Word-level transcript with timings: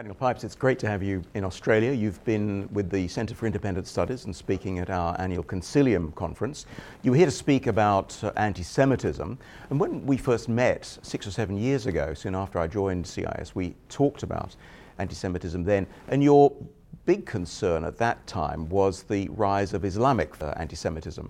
Daniel 0.00 0.14
Pipes, 0.14 0.44
it's 0.44 0.54
great 0.54 0.78
to 0.78 0.88
have 0.88 1.02
you 1.02 1.22
in 1.34 1.44
Australia. 1.44 1.92
You've 1.92 2.24
been 2.24 2.70
with 2.72 2.88
the 2.88 3.06
Centre 3.08 3.34
for 3.34 3.44
Independent 3.44 3.86
Studies 3.86 4.24
and 4.24 4.34
speaking 4.34 4.78
at 4.78 4.88
our 4.88 5.14
annual 5.20 5.44
Consilium 5.44 6.14
conference. 6.14 6.64
You 7.02 7.10
were 7.10 7.18
here 7.18 7.26
to 7.26 7.30
speak 7.30 7.66
about 7.66 8.18
uh, 8.24 8.32
anti 8.36 8.62
Semitism. 8.62 9.38
And 9.68 9.78
when 9.78 10.06
we 10.06 10.16
first 10.16 10.48
met 10.48 10.86
six 11.02 11.26
or 11.26 11.30
seven 11.30 11.58
years 11.58 11.84
ago, 11.84 12.14
soon 12.14 12.34
after 12.34 12.58
I 12.58 12.66
joined 12.66 13.06
CIS, 13.06 13.54
we 13.54 13.74
talked 13.90 14.22
about 14.22 14.56
anti 14.96 15.14
Semitism 15.14 15.64
then. 15.64 15.86
And 16.08 16.24
your 16.24 16.50
big 17.04 17.26
concern 17.26 17.84
at 17.84 17.98
that 17.98 18.26
time 18.26 18.70
was 18.70 19.02
the 19.02 19.28
rise 19.28 19.74
of 19.74 19.84
Islamic 19.84 20.32
uh, 20.40 20.54
anti 20.56 20.76
Semitism. 20.76 21.28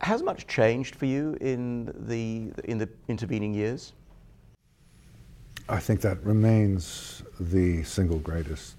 Has 0.00 0.22
much 0.22 0.46
changed 0.46 0.94
for 0.94 1.06
you 1.06 1.36
in 1.40 1.92
the, 2.06 2.52
in 2.70 2.78
the 2.78 2.88
intervening 3.08 3.52
years? 3.52 3.94
I 5.68 5.80
think 5.80 6.00
that 6.02 6.22
remains 6.22 7.22
the 7.40 7.82
single 7.82 8.18
greatest 8.18 8.76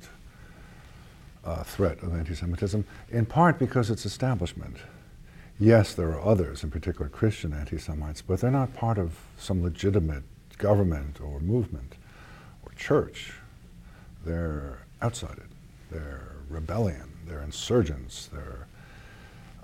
uh, 1.44 1.64
threat 1.64 2.02
of 2.02 2.14
anti 2.14 2.34
Semitism, 2.34 2.86
in 3.10 3.26
part 3.26 3.60
because 3.60 3.90
it's 3.90 4.06
establishment. 4.06 4.78
Yes, 5.60 5.94
there 5.94 6.10
are 6.10 6.22
others, 6.22 6.64
in 6.64 6.72
particular 6.72 7.10
Christian 7.10 7.54
anti 7.54 7.78
Semites, 7.78 8.22
but 8.22 8.40
they're 8.40 8.52
not 8.52 8.74
part 8.74 8.98
of 8.98 9.18
some 9.38 9.64
legitimate 9.64 10.24
government 10.58 11.20
or 11.20 11.40
movement 11.40 11.96
or 12.64 12.72
church. 12.74 13.34
They're 14.26 14.80
outside 15.02 15.38
it. 15.38 15.50
They're 15.92 16.28
rebellion, 16.50 17.12
they're 17.28 17.42
insurgents, 17.42 18.28
they're 18.28 18.68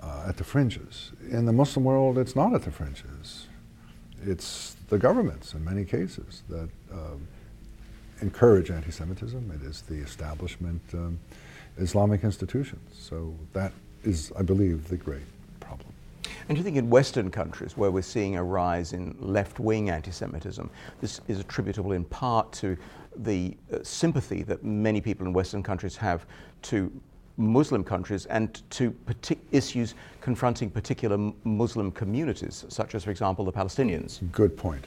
uh, 0.01 0.25
at 0.27 0.37
the 0.37 0.43
fringes. 0.43 1.11
In 1.29 1.45
the 1.45 1.53
Muslim 1.53 1.85
world, 1.85 2.17
it's 2.17 2.35
not 2.35 2.53
at 2.53 2.63
the 2.63 2.71
fringes. 2.71 3.47
It's 4.25 4.75
the 4.89 4.97
governments 4.97 5.53
in 5.53 5.63
many 5.63 5.85
cases 5.85 6.43
that 6.49 6.69
um, 6.91 7.27
encourage 8.21 8.71
anti 8.71 8.91
Semitism. 8.91 9.51
It 9.51 9.67
is 9.67 9.81
the 9.81 9.95
establishment 9.95 10.81
um, 10.93 11.19
Islamic 11.77 12.23
institutions. 12.23 12.95
So 12.97 13.35
that 13.53 13.71
is, 14.03 14.31
I 14.37 14.41
believe, 14.41 14.87
the 14.87 14.97
great 14.97 15.23
problem. 15.59 15.89
And 16.47 16.55
do 16.55 16.59
you 16.59 16.63
think 16.63 16.77
in 16.77 16.89
Western 16.89 17.31
countries 17.31 17.77
where 17.77 17.91
we're 17.91 18.01
seeing 18.01 18.35
a 18.35 18.43
rise 18.43 18.93
in 18.93 19.15
left 19.19 19.59
wing 19.59 19.89
anti 19.89 20.11
Semitism, 20.11 20.69
this 21.01 21.21
is 21.27 21.39
attributable 21.39 21.93
in 21.93 22.03
part 22.05 22.51
to 22.53 22.77
the 23.15 23.55
uh, 23.71 23.77
sympathy 23.83 24.43
that 24.43 24.63
many 24.63 24.99
people 24.99 25.25
in 25.25 25.33
Western 25.33 25.63
countries 25.63 25.95
have 25.95 26.25
to 26.63 26.91
Muslim 27.37 27.83
countries 27.83 28.25
and 28.27 28.61
to 28.69 28.91
partic- 29.07 29.39
issues 29.51 29.95
confronting 30.21 30.69
particular 30.69 31.17
Muslim 31.43 31.91
communities, 31.91 32.65
such 32.69 32.95
as, 32.95 33.03
for 33.03 33.11
example, 33.11 33.43
the 33.45 33.51
Palestinians? 33.51 34.19
Good 34.31 34.55
point. 34.55 34.85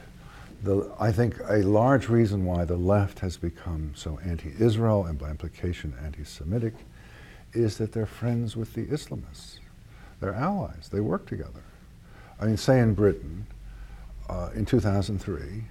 The, 0.63 0.91
I 0.99 1.13
think 1.13 1.37
a 1.49 1.59
large 1.59 2.09
reason 2.09 2.45
why 2.45 2.65
the 2.65 2.77
left 2.77 3.19
has 3.19 3.37
become 3.37 3.93
so 3.95 4.19
anti 4.25 4.53
Israel 4.59 5.05
and 5.05 5.19
by 5.19 5.31
implication 5.31 5.95
anti 6.03 6.25
Semitic 6.25 6.75
is 7.53 7.79
that 7.79 7.93
they're 7.93 8.07
friends 8.07 8.57
with 8.57 8.75
the 8.75 8.87
Islamists. 8.87 9.59
They're 10.21 10.35
allies, 10.35 10.89
they 10.91 11.01
work 11.01 11.27
together. 11.27 11.63
I 12.41 12.47
mean, 12.47 12.57
say 12.57 12.81
in 12.81 12.95
Britain, 12.95 13.47
uh, 14.29 14.51
in 14.55 14.65
2003, 14.67 15.65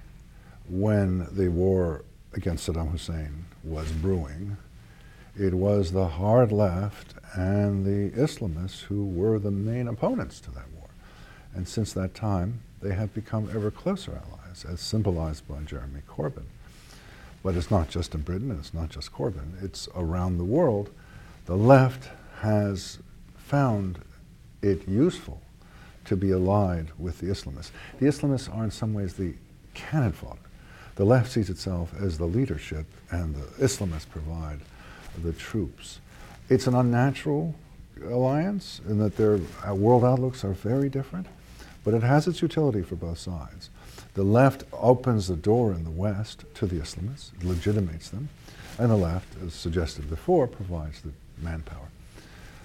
when 0.68 1.26
the 1.32 1.48
war 1.48 2.04
against 2.32 2.68
Saddam 2.68 2.90
Hussein 2.90 3.44
was 3.64 3.90
brewing, 3.92 4.56
it 5.38 5.54
was 5.54 5.92
the 5.92 6.08
hard 6.08 6.50
left 6.50 7.14
and 7.34 7.84
the 7.84 8.16
Islamists 8.16 8.82
who 8.82 9.04
were 9.04 9.38
the 9.38 9.50
main 9.50 9.88
opponents 9.88 10.40
to 10.40 10.50
that 10.52 10.70
war. 10.74 10.88
And 11.54 11.68
since 11.68 11.92
that 11.92 12.14
time, 12.14 12.60
they 12.80 12.94
have 12.94 13.14
become 13.14 13.50
ever 13.54 13.70
closer 13.70 14.12
allies, 14.12 14.64
as 14.64 14.80
symbolized 14.80 15.46
by 15.48 15.60
Jeremy 15.60 16.00
Corbyn. 16.08 16.44
But 17.42 17.54
it's 17.54 17.70
not 17.70 17.88
just 17.88 18.14
in 18.14 18.22
Britain, 18.22 18.50
and 18.50 18.58
it's 18.58 18.74
not 18.74 18.88
just 18.88 19.12
Corbyn, 19.12 19.62
it's 19.62 19.88
around 19.94 20.38
the 20.38 20.44
world. 20.44 20.90
The 21.46 21.56
left 21.56 22.10
has 22.40 22.98
found 23.36 23.98
it 24.62 24.88
useful 24.88 25.40
to 26.06 26.16
be 26.16 26.30
allied 26.30 26.88
with 26.98 27.18
the 27.18 27.26
Islamists. 27.26 27.70
The 27.98 28.06
Islamists 28.06 28.54
are 28.54 28.64
in 28.64 28.70
some 28.70 28.94
ways 28.94 29.14
the 29.14 29.34
cannon 29.74 30.12
fodder. 30.12 30.38
The 30.94 31.04
left 31.04 31.30
sees 31.30 31.50
itself 31.50 31.92
as 32.00 32.16
the 32.16 32.24
leadership, 32.24 32.86
and 33.10 33.34
the 33.34 33.46
Islamists 33.62 34.08
provide 34.08 34.60
the 35.22 35.32
troops. 35.32 36.00
It's 36.48 36.66
an 36.66 36.74
unnatural 36.74 37.54
alliance 38.04 38.80
in 38.88 38.98
that 38.98 39.16
their 39.16 39.40
uh, 39.66 39.74
world 39.74 40.04
outlooks 40.04 40.44
are 40.44 40.52
very 40.52 40.88
different, 40.88 41.26
but 41.84 41.94
it 41.94 42.02
has 42.02 42.26
its 42.26 42.42
utility 42.42 42.82
for 42.82 42.96
both 42.96 43.18
sides. 43.18 43.70
The 44.14 44.22
left 44.22 44.64
opens 44.72 45.28
the 45.28 45.36
door 45.36 45.72
in 45.72 45.84
the 45.84 45.90
West 45.90 46.44
to 46.54 46.66
the 46.66 46.76
Islamists, 46.76 47.30
legitimates 47.42 48.10
them, 48.10 48.28
and 48.78 48.90
the 48.90 48.96
left, 48.96 49.28
as 49.44 49.54
suggested 49.54 50.08
before, 50.08 50.46
provides 50.46 51.00
the 51.00 51.12
manpower. 51.42 51.88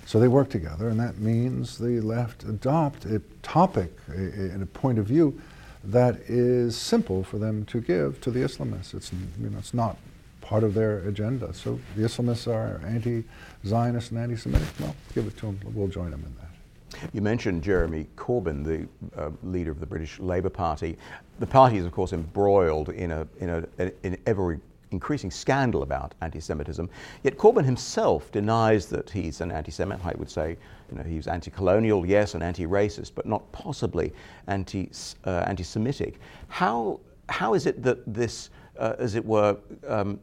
So 0.05 0.19
they 0.19 0.27
work 0.27 0.49
together, 0.49 0.89
and 0.89 0.99
that 0.99 1.19
means 1.19 1.77
the 1.77 2.01
left 2.01 2.43
adopt 2.43 3.05
a 3.05 3.21
topic 3.41 3.91
and 4.07 4.61
a, 4.61 4.63
a 4.63 4.65
point 4.65 4.99
of 4.99 5.05
view 5.05 5.39
that 5.83 6.17
is 6.27 6.75
simple 6.75 7.23
for 7.23 7.37
them 7.37 7.65
to 7.65 7.79
give 7.79 8.21
to 8.21 8.31
the 8.31 8.41
Islamists. 8.41 8.93
It's, 8.93 9.11
you 9.39 9.49
know, 9.49 9.57
it's 9.57 9.73
not 9.73 9.97
part 10.41 10.63
of 10.63 10.73
their 10.73 10.99
agenda. 11.07 11.53
So 11.53 11.79
the 11.95 12.03
Islamists 12.03 12.47
are 12.47 12.81
anti-Zionist 12.85 14.11
and 14.11 14.19
anti-Semitic. 14.19 14.67
Well, 14.79 14.95
give 15.13 15.25
it 15.27 15.37
to 15.37 15.45
them. 15.47 15.59
We'll 15.73 15.87
join 15.87 16.11
them 16.11 16.23
in 16.25 16.35
that. 16.35 17.09
You 17.13 17.21
mentioned 17.21 17.63
Jeremy 17.63 18.07
Corbyn, 18.17 18.65
the 18.65 18.87
uh, 19.19 19.29
leader 19.43 19.71
of 19.71 19.79
the 19.79 19.85
British 19.85 20.19
Labour 20.19 20.49
Party. 20.49 20.97
The 21.39 21.47
party 21.47 21.77
is, 21.77 21.85
of 21.85 21.91
course, 21.91 22.11
embroiled 22.13 22.89
in 22.89 23.11
a 23.11 23.27
in 23.39 23.49
a 23.49 23.91
in 24.03 24.17
ever 24.25 24.59
increasing 24.91 25.31
scandal 25.31 25.83
about 25.83 26.13
anti-Semitism. 26.21 26.89
Yet 27.23 27.37
Corbyn 27.37 27.63
himself 27.63 28.29
denies 28.31 28.87
that 28.87 29.09
he's 29.09 29.39
an 29.39 29.49
anti-Semite. 29.51 30.05
I 30.05 30.13
would 30.17 30.29
say, 30.29 30.57
you 30.91 30.97
know, 30.97 31.03
he's 31.03 31.27
anti-colonial, 31.27 32.05
yes, 32.05 32.33
and 32.35 32.43
anti-racist, 32.43 33.11
but 33.15 33.25
not 33.25 33.49
possibly 33.53 34.13
anti 34.47 34.89
uh, 35.25 35.45
anti-Semitic. 35.47 36.19
How 36.49 36.99
how 37.29 37.53
is 37.53 37.65
it 37.65 37.81
that 37.83 37.99
this 38.13 38.49
uh, 38.77 38.95
as 38.97 39.15
it 39.15 39.25
were, 39.25 39.57
um, 39.87 40.19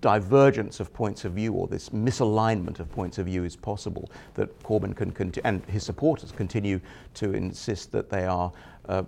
divergence 0.00 0.80
of 0.80 0.92
points 0.92 1.24
of 1.24 1.32
view 1.32 1.52
or 1.52 1.66
this 1.66 1.90
misalignment 1.90 2.80
of 2.80 2.90
points 2.90 3.18
of 3.18 3.26
view 3.26 3.44
is 3.44 3.56
possible, 3.56 4.10
that 4.34 4.62
Corbyn 4.62 4.94
can, 4.94 5.12
conti- 5.12 5.40
and 5.44 5.64
his 5.66 5.82
supporters 5.82 6.32
continue 6.32 6.80
to 7.14 7.32
insist 7.32 7.92
that 7.92 8.10
they 8.10 8.26
are 8.26 8.52
uh, 8.88 9.02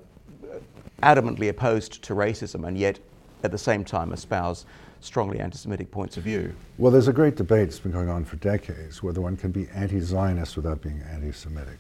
adamantly 1.03 1.49
opposed 1.49 2.03
to 2.03 2.15
racism 2.15 2.67
and 2.67 2.79
yet 2.79 2.99
at 3.43 3.51
the 3.51 3.59
same 3.59 3.85
time 3.85 4.13
espouse 4.13 4.65
strongly 5.01 5.39
anti 5.39 5.59
Semitic 5.59 5.91
points 5.91 6.17
of 6.17 6.23
view. 6.23 6.55
Well, 6.79 6.91
there's 6.91 7.09
a 7.09 7.13
great 7.13 7.37
debate 7.37 7.69
that's 7.69 7.79
been 7.79 7.93
going 7.93 8.09
on 8.09 8.25
for 8.25 8.37
decades 8.37 9.03
whether 9.03 9.21
one 9.21 9.37
can 9.37 9.53
be 9.53 9.69
anti 9.75 10.01
Zionist 10.01 10.57
without 10.57 10.81
being 10.81 11.03
anti 11.11 11.33
Semitic. 11.33 11.79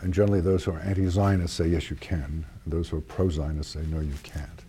And 0.00 0.12
generally, 0.14 0.40
those 0.40 0.64
who 0.64 0.72
are 0.72 0.80
anti 0.80 1.08
Zionist 1.08 1.56
say, 1.56 1.68
yes, 1.68 1.90
you 1.90 1.96
can. 1.96 2.44
Those 2.66 2.88
who 2.88 2.98
are 2.98 3.02
pro 3.02 3.28
Zionist 3.30 3.72
say, 3.72 3.80
no, 3.88 4.00
you 4.00 4.14
can't. 4.22 4.64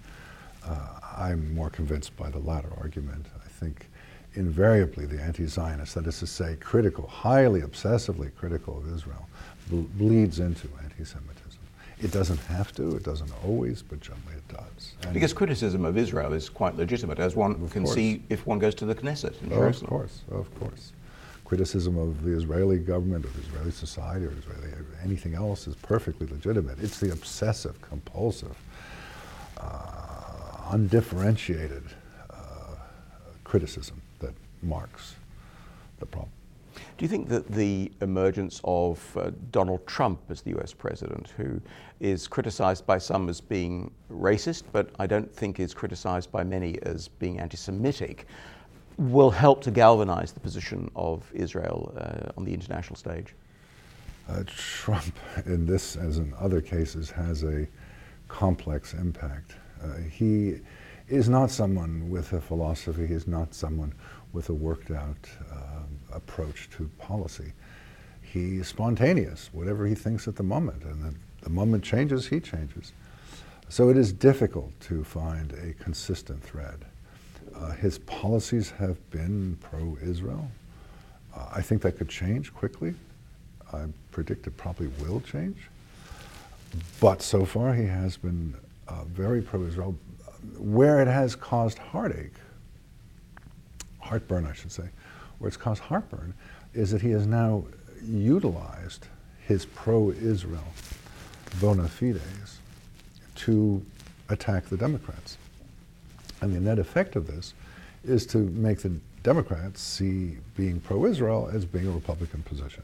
Uh, 0.66 1.00
I'm 1.18 1.54
more 1.54 1.70
convinced 1.70 2.16
by 2.16 2.30
the 2.30 2.40
latter 2.40 2.70
argument. 2.80 3.26
I 3.44 3.50
think 3.50 3.88
invariably 4.36 5.06
the 5.06 5.20
anti-Zionist, 5.22 5.96
that 5.96 6.06
is 6.06 6.20
to 6.20 6.28
say, 6.28 6.58
critical, 6.60 7.08
highly 7.08 7.62
obsessively 7.62 8.34
critical 8.36 8.78
of 8.78 8.94
Israel, 8.94 9.28
bleeds 9.70 10.40
into 10.40 10.70
anti-Semitism. 10.84 11.60
It 12.00 12.12
doesn't 12.12 12.40
have 12.42 12.72
to, 12.74 12.96
it 12.96 13.04
doesn't 13.04 13.32
always, 13.44 13.82
but 13.82 14.00
generally 14.00 14.36
it 14.38 14.48
does. 14.48 14.94
And 15.04 15.14
because 15.14 15.34
criticism 15.34 15.84
of 15.84 15.98
Israel 15.98 16.34
is 16.34 16.48
quite 16.48 16.76
legitimate, 16.76 17.18
as 17.18 17.36
one 17.36 17.56
can 17.70 17.84
course. 17.84 17.96
see 17.96 18.22
if 18.30 18.46
one 18.46 18.60
goes 18.60 18.76
to 18.76 18.86
the 18.86 18.94
Knesset 18.94 19.42
in 19.42 19.52
oh, 19.52 19.56
Jerusalem. 19.56 19.86
Of 19.86 19.90
course, 19.90 20.22
of 20.32 20.60
course. 20.60 20.92
Criticism 21.46 21.98
of 21.98 22.24
the 22.24 22.32
Israeli 22.32 22.78
government, 22.78 23.26
of 23.26 23.36
Israeli 23.40 23.72
society, 23.72 24.26
or 24.26 24.34
Israeli 24.38 24.70
anything 25.04 25.34
else 25.34 25.66
is 25.68 25.76
perfectly 25.76 26.28
legitimate. 26.28 26.78
It's 26.80 27.00
the 27.00 27.12
obsessive, 27.12 27.82
compulsive, 27.82 28.56
uh, 29.58 30.07
undifferentiated 30.72 31.84
uh, 32.30 32.36
criticism 33.44 34.02
that 34.20 34.34
marks 34.62 35.16
the 36.00 36.06
problem. 36.06 36.32
Do 36.98 37.06
you 37.06 37.10
think 37.10 37.28
that 37.30 37.48
the 37.48 37.92
emergence 38.02 38.62
of 38.64 39.18
uh, 39.18 39.32
Donald 39.52 39.86
Trump 39.88 40.20
as 40.30 40.42
the 40.42 40.58
US 40.60 40.74
president, 40.74 41.34
who 41.38 41.60
is 42.00 42.28
criticized 42.28 42.86
by 42.86 42.98
some 42.98 43.30
as 43.30 43.42
being 43.42 43.92
racist, 44.12 44.64
but 44.72 44.92
I 45.00 45.08
don't 45.08 45.32
think 45.34 45.60
is 45.60 45.74
criticized 45.74 46.32
by 46.32 46.44
many 46.44 46.80
as 46.84 47.08
being 47.08 47.40
anti 47.40 47.58
Semitic, 47.58 48.26
will 48.98 49.32
help 49.32 49.62
to 49.62 49.72
galvanize 49.72 50.32
the 50.32 50.40
position 50.40 50.90
of 50.96 51.32
Israel 51.34 51.94
uh, 51.98 52.32
on 52.38 52.46
the 52.46 52.54
international 52.54 52.96
stage? 52.96 53.34
Uh, 54.28 54.44
Trump, 54.46 55.16
in 55.46 55.66
this 55.66 55.96
as 55.96 56.18
in 56.18 56.34
other 56.40 56.62
cases, 56.62 57.10
has 57.10 57.44
a 57.44 57.68
complex 58.28 58.94
impact. 58.94 59.54
Uh, 59.84 59.98
he 60.12 60.60
is 61.08 61.30
not 61.30 61.50
someone 61.50 62.10
with 62.10 62.34
a 62.34 62.42
philosophy, 62.42 63.08
he 63.08 63.14
is 63.14 63.28
not 63.28 63.54
someone 63.54 63.94
with 64.34 64.50
a 64.50 64.54
worked 64.54 64.92
out 64.92 65.30
uh, 65.52 66.16
approach 66.16 66.70
to 66.72 66.90
policy. 67.00 67.54
He's 68.22 68.68
spontaneous, 68.68 69.50
whatever 69.54 69.86
he 69.86 69.96
thinks 69.96 70.28
at 70.28 70.36
the 70.36 70.44
moment, 70.44 70.84
and 70.84 71.04
the, 71.04 71.16
the 71.42 71.50
moment 71.50 71.84
changes, 71.84 72.28
he 72.28 72.40
changes. 72.40 72.92
So 73.70 73.90
it 73.90 73.98
is 73.98 74.12
difficult 74.14 74.78
to 74.82 75.04
find 75.04 75.54
a 75.54 75.74
consistent 75.82 76.42
thread. 76.44 76.86
Uh, 77.56 77.72
his 77.72 78.00
policies 78.00 78.70
have 78.72 78.98
been 79.10 79.58
pro 79.62 79.98
Israel. 80.02 80.50
Uh, 81.36 81.48
I 81.54 81.62
think 81.62 81.82
that 81.82 81.98
could 81.98 82.10
change 82.10 82.54
quickly. 82.54 82.94
I 83.74 83.86
predict 84.12 84.48
it 84.48 84.56
probably 84.58 84.88
will 85.00 85.22
change. 85.22 85.58
But 87.00 87.22
so 87.22 87.46
far, 87.46 87.74
he 87.74 87.86
has 87.86 88.18
been 88.18 88.56
uh, 88.88 89.04
very 89.06 89.42
pro 89.42 89.64
Israel. 89.64 89.96
Where 90.58 91.02
it 91.02 91.08
has 91.08 91.36
caused 91.36 91.78
heartache, 91.78 92.34
heartburn, 94.00 94.46
I 94.46 94.54
should 94.54 94.72
say, 94.72 94.90
where 95.40 95.48
it's 95.48 95.58
caused 95.58 95.82
heartburn, 95.82 96.34
is 96.74 96.92
that 96.92 97.02
he 97.02 97.12
has 97.12 97.28
now 97.28 97.66
utilized 98.04 99.08
his 99.46 99.66
pro 99.66 100.12
Israel 100.12 100.68
bona 101.60 101.88
fides 101.88 102.60
to 103.36 103.86
attack 104.30 104.66
the 104.66 104.78
Democrats. 104.78 105.38
And 106.42 106.54
the 106.54 106.60
net 106.60 106.80
effect 106.80 107.16
of 107.16 107.28
this 107.28 107.54
is 108.04 108.26
to 108.28 108.38
make 108.38 108.80
the 108.80 109.00
Democrats 109.24 109.82
see 109.82 110.38
being 110.56 110.80
pro 110.80 111.06
Israel 111.06 111.50
as 111.52 111.66
being 111.66 111.88
a 111.88 111.92
Republican 111.92 112.44
position. 112.44 112.84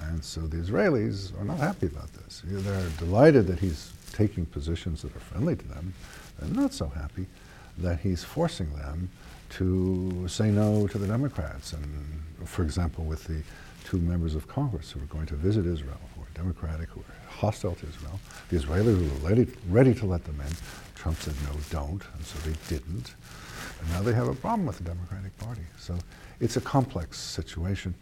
And 0.00 0.24
so 0.24 0.40
the 0.42 0.56
Israelis 0.56 1.38
are 1.40 1.44
not 1.44 1.58
happy 1.58 1.86
about 1.86 2.12
this. 2.14 2.42
They're 2.44 2.88
delighted 2.98 3.46
that 3.46 3.58
he's 3.60 3.92
taking 4.14 4.46
positions 4.46 5.02
that 5.02 5.14
are 5.14 5.20
friendly 5.20 5.56
to 5.56 5.68
them. 5.68 5.92
They're 6.38 6.62
not 6.62 6.72
so 6.72 6.88
happy 6.88 7.26
that 7.78 8.00
he's 8.00 8.24
forcing 8.24 8.72
them 8.76 9.10
to 9.50 10.26
say 10.28 10.50
no 10.50 10.86
to 10.88 10.98
the 10.98 11.06
Democrats. 11.06 11.72
And 11.72 11.84
for 12.44 12.62
example, 12.62 13.04
with 13.04 13.24
the 13.24 13.42
two 13.84 13.98
members 13.98 14.34
of 14.34 14.48
Congress 14.48 14.92
who 14.92 15.00
are 15.00 15.06
going 15.06 15.26
to 15.26 15.34
visit 15.34 15.66
Israel, 15.66 16.00
who 16.14 16.22
are 16.22 16.26
Democratic, 16.34 16.88
who 16.90 17.00
are 17.00 17.28
hostile 17.28 17.74
to 17.74 17.86
Israel, 17.86 18.18
the 18.48 18.58
Israelis 18.58 18.96
were 18.98 19.28
ready, 19.28 19.46
ready 19.68 19.94
to 19.94 20.06
let 20.06 20.24
them 20.24 20.40
in. 20.40 20.52
Trump 20.94 21.18
said, 21.18 21.34
no, 21.44 21.50
don't, 21.70 22.02
and 22.14 22.24
so 22.24 22.38
they 22.48 22.56
didn't. 22.68 23.14
And 23.80 23.90
now 23.90 24.02
they 24.02 24.14
have 24.14 24.28
a 24.28 24.34
problem 24.34 24.66
with 24.66 24.78
the 24.78 24.84
Democratic 24.84 25.36
Party. 25.38 25.62
So 25.78 25.98
it's 26.40 26.56
a 26.56 26.60
complex 26.60 27.18
situation. 27.18 27.94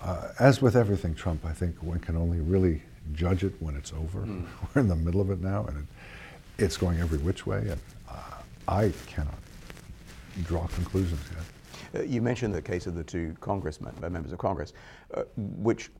Uh, 0.00 0.28
as 0.38 0.60
with 0.62 0.76
everything 0.76 1.14
Trump, 1.14 1.44
I 1.44 1.52
think 1.52 1.82
one 1.82 1.98
can 1.98 2.16
only 2.16 2.40
really 2.40 2.82
judge 3.12 3.44
it 3.44 3.54
when 3.60 3.76
it's 3.76 3.92
over. 3.92 4.20
Mm. 4.20 4.46
We're 4.74 4.82
in 4.82 4.88
the 4.88 4.96
middle 4.96 5.20
of 5.20 5.30
it 5.30 5.40
now, 5.40 5.64
and 5.66 5.78
it, 5.78 6.64
it's 6.64 6.76
going 6.76 7.00
every 7.00 7.18
which 7.18 7.46
way, 7.46 7.68
and 7.68 7.80
uh, 8.08 8.14
I 8.68 8.92
cannot 9.06 9.34
draw 10.44 10.66
conclusions 10.68 11.20
yet. 11.30 12.00
Uh, 12.00 12.04
you 12.04 12.20
mentioned 12.20 12.54
the 12.54 12.62
case 12.62 12.86
of 12.86 12.94
the 12.94 13.04
two 13.04 13.36
congressmen, 13.40 13.94
uh, 14.02 14.10
members 14.10 14.32
of 14.32 14.38
Congress, 14.38 14.72
uh, 15.14 15.22
which 15.36 15.90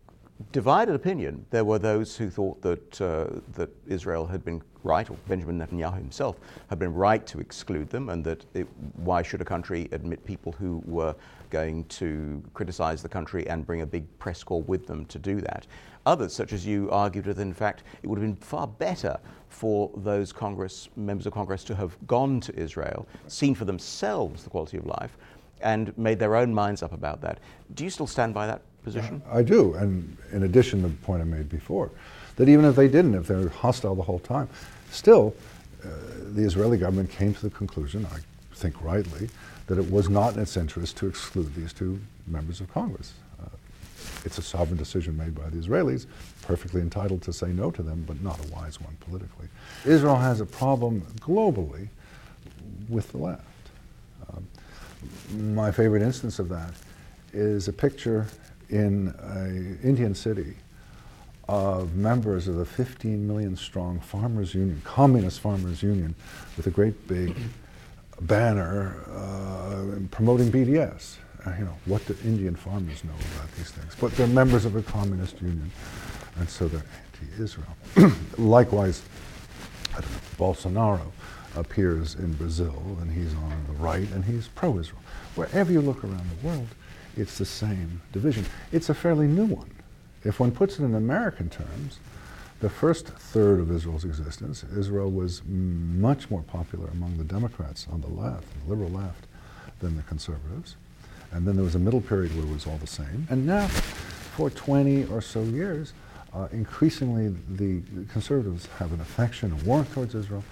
divided 0.53 0.95
opinion. 0.95 1.47
There 1.51 1.65
were 1.65 1.79
those 1.79 2.17
who 2.17 2.29
thought 2.29 2.61
that 2.63 3.01
uh, 3.01 3.41
that 3.55 3.71
Israel 3.87 4.27
had 4.27 4.45
been 4.45 4.63
right, 4.83 5.09
or 5.09 5.17
Benjamin 5.29 5.59
Netanyahu 5.59 5.97
himself 5.97 6.39
had 6.69 6.79
been 6.79 6.93
right 6.93 7.27
to 7.27 7.39
exclude 7.39 7.89
them, 7.89 8.09
and 8.11 8.25
that 8.25 8.45
it, 8.55 8.67
why 8.97 9.23
should 9.23 9.41
a 9.41 9.45
country 9.45 9.89
admit 9.93 10.25
people 10.25 10.53
who 10.53 10.83
were 10.85 11.15
going 11.51 11.85
to 11.85 12.43
criticize 12.53 13.03
the 13.03 13.09
country 13.09 13.47
and 13.49 13.67
bring 13.67 13.81
a 13.81 13.87
big 13.87 14.07
press 14.19 14.43
corps 14.43 14.63
with 14.63 14.87
them 14.87 15.05
to 15.07 15.19
do 15.19 15.41
that? 15.41 15.67
Others, 16.07 16.35
such 16.35 16.53
as 16.53 16.67
you, 16.67 16.91
argued 16.91 17.25
that 17.27 17.39
in 17.39 17.55
fact 17.55 17.85
it 18.03 18.09
would 18.09 18.19
have 18.19 18.27
been 18.27 18.37
far 18.37 18.67
better 18.67 19.19
for 19.49 19.91
those 19.97 20.33
Congress 20.33 20.89
members 20.97 21.27
of 21.27 21.33
Congress 21.33 21.65
to 21.65 21.75
have 21.75 21.97
gone 22.07 22.41
to 22.41 22.55
Israel, 22.59 23.07
seen 23.29 23.55
for 23.55 23.65
themselves 23.65 24.45
the 24.45 24.51
quality 24.51 24.77
of 24.77 24.85
life, 24.85 25.17
and 25.61 25.97
made 25.97 26.19
their 26.19 26.35
own 26.37 26.53
minds 26.53 26.83
up 26.83 26.93
about 26.93 27.21
that. 27.23 27.39
Do 27.75 27.85
you 27.85 27.91
still 27.91 28.07
stand 28.07 28.35
by 28.35 28.47
that 28.49 28.63
position? 28.85 29.23
I 29.31 29.43
do, 29.43 29.75
and 29.75 30.17
in 30.33 30.45
addition 30.45 30.83
to 30.83 30.89
the 30.89 30.95
point 30.95 31.23
I 31.23 31.25
made 31.25 31.49
before, 31.49 31.91
that 32.37 32.49
even 32.49 32.65
if 32.65 32.77
they 32.77 32.89
didn't, 32.89 33.15
if 33.15 33.27
they're 33.27 33.49
hostile 33.49 33.95
the 33.95 34.03
whole 34.03 34.19
time, 34.19 34.49
still, 34.91 35.35
uh, 35.83 35.89
the 36.35 36.43
Israeli 36.43 36.79
government 36.79 37.11
came 37.11 37.35
to 37.35 37.43
the 37.43 37.51
conclusion, 37.51 38.07
I 38.07 38.19
think 38.55 38.81
rightly, 38.83 39.29
that 39.67 39.79
it 39.79 39.91
was 39.91 40.09
not 40.09 40.35
in 40.35 40.41
its 40.41 40.57
interest 40.57 40.97
to 40.99 41.09
exclude 41.09 41.55
these 41.55 41.73
two 41.73 41.99
members 42.27 42.61
of 42.61 42.73
Congress. 42.73 43.15
Uh, 43.43 43.49
it's 44.25 44.39
a 44.39 44.43
sovereign 44.43 44.79
decision 44.79 45.17
made 45.17 45.35
by 45.35 45.49
the 45.49 45.57
Israelis, 45.57 46.07
perfectly 46.43 46.81
entitled 46.81 47.23
to 47.23 47.33
say 47.33 47.49
no 47.49 47.71
to 47.71 47.83
them, 47.83 48.05
but 48.07 48.21
not 48.23 48.39
a 48.45 48.49
wise 48.53 48.81
one 48.81 48.97
politically. 49.01 49.49
Israel 49.85 50.17
has 50.17 50.41
a 50.41 50.47
problem 50.47 51.01
globally 51.21 51.89
with 52.89 53.11
the 53.13 53.19
left. 53.19 53.43
Um, 54.31 54.47
my 55.55 55.71
favorite 55.71 56.03
instance 56.03 56.39
of 56.39 56.49
that 56.51 56.73
is 57.33 57.69
a 57.69 57.73
picture 57.73 58.27
in 58.71 59.15
an 59.21 59.79
Indian 59.83 60.15
city 60.15 60.57
of 61.49 61.95
members 61.95 62.49
of 62.49 62.57
the 62.57 62.65
15 62.65 63.27
million 63.27 63.57
strong 63.57 64.01
Farmers 64.01 64.55
Union, 64.55 64.81
Communist 64.85 65.41
Farmers 65.41 65.83
Union, 65.83 66.15
with 66.57 66.67
a 66.67 66.71
great 66.71 67.07
big 67.07 67.35
banner 68.23 68.97
uh, 69.11 69.99
promoting 70.11 70.51
BDS. 70.51 71.17
Uh, 71.47 71.53
you 71.59 71.65
know, 71.65 71.77
what 71.85 72.05
do 72.07 72.17
Indian 72.25 72.57
farmers 72.57 73.05
know 73.05 73.13
about 73.37 73.53
these 73.57 73.71
things? 73.71 73.95
But 74.01 74.13
they're 74.13 74.27
members 74.27 74.65
of 74.65 74.77
a 74.77 74.83
communist 74.83 75.43
union, 75.43 75.71
and 76.39 76.49
so 76.49 76.69
they're 76.69 76.85
anti-Israel. 77.23 77.77
Likewise, 78.39 79.03
know, 79.93 80.07
Bolsonaro 80.39 81.13
appears 81.55 82.15
in 82.15 82.33
Brazil, 82.33 82.97
and 83.01 83.13
he's 83.13 83.35
on 83.35 83.65
the 83.67 83.75
right, 83.75 84.11
and 84.13 84.25
he's 84.25 84.49
pro-Israel. 84.49 85.01
Wherever 85.35 85.71
you 85.71 85.83
look 85.83 86.03
around 86.03 86.29
the 86.41 86.47
world, 86.47 86.69
it's 87.17 87.39
the 87.39 87.45
same 87.45 88.01
division. 88.13 88.45
It's 88.73 88.89
a 88.89 88.95
fairly 88.95 89.27
new 89.27 89.47
one. 89.47 89.71
If 90.25 90.41
one 90.41 90.51
puts 90.51 90.79
it 90.79 90.85
in 90.85 90.95
American 90.95 91.51
terms, 91.51 91.99
the 92.61 92.71
first 92.71 93.09
third 93.09 93.61
of 93.61 93.71
Israel's 93.71 94.05
existence, 94.05 94.65
Israel 94.77 95.11
was 95.11 95.43
much 95.45 96.31
more 96.31 96.43
popular 96.43 96.89
among 96.89 97.19
the 97.19 97.25
Democrats 97.25 97.87
on 97.93 98.01
the 98.01 98.09
left, 98.09 98.47
the 98.63 98.71
liberal 98.71 98.91
left, 98.91 99.27
than 99.81 99.97
the 99.97 100.03
conservatives. 100.05 100.77
And 101.33 101.47
then 101.47 101.57
there 101.57 101.65
was 101.65 101.75
a 101.75 101.81
middle 101.81 102.01
period 102.01 102.35
where 102.35 102.47
it 102.47 102.53
was 102.53 102.67
all 102.67 102.79
the 102.79 102.87
same. 102.87 103.27
And 103.29 103.45
now, 103.45 103.67
for 103.67 104.51
20 104.51 105.07
or 105.07 105.21
so 105.21 105.43
years, 105.43 105.93
uh, 106.33 106.49
increasingly 106.53 107.35
the 107.51 107.83
conservatives 108.11 108.67
have 108.79 108.93
an 108.93 109.01
affection, 109.01 109.53
a 109.53 109.65
warmth 109.65 109.93
towards 109.93 110.15
Israel, 110.15 110.45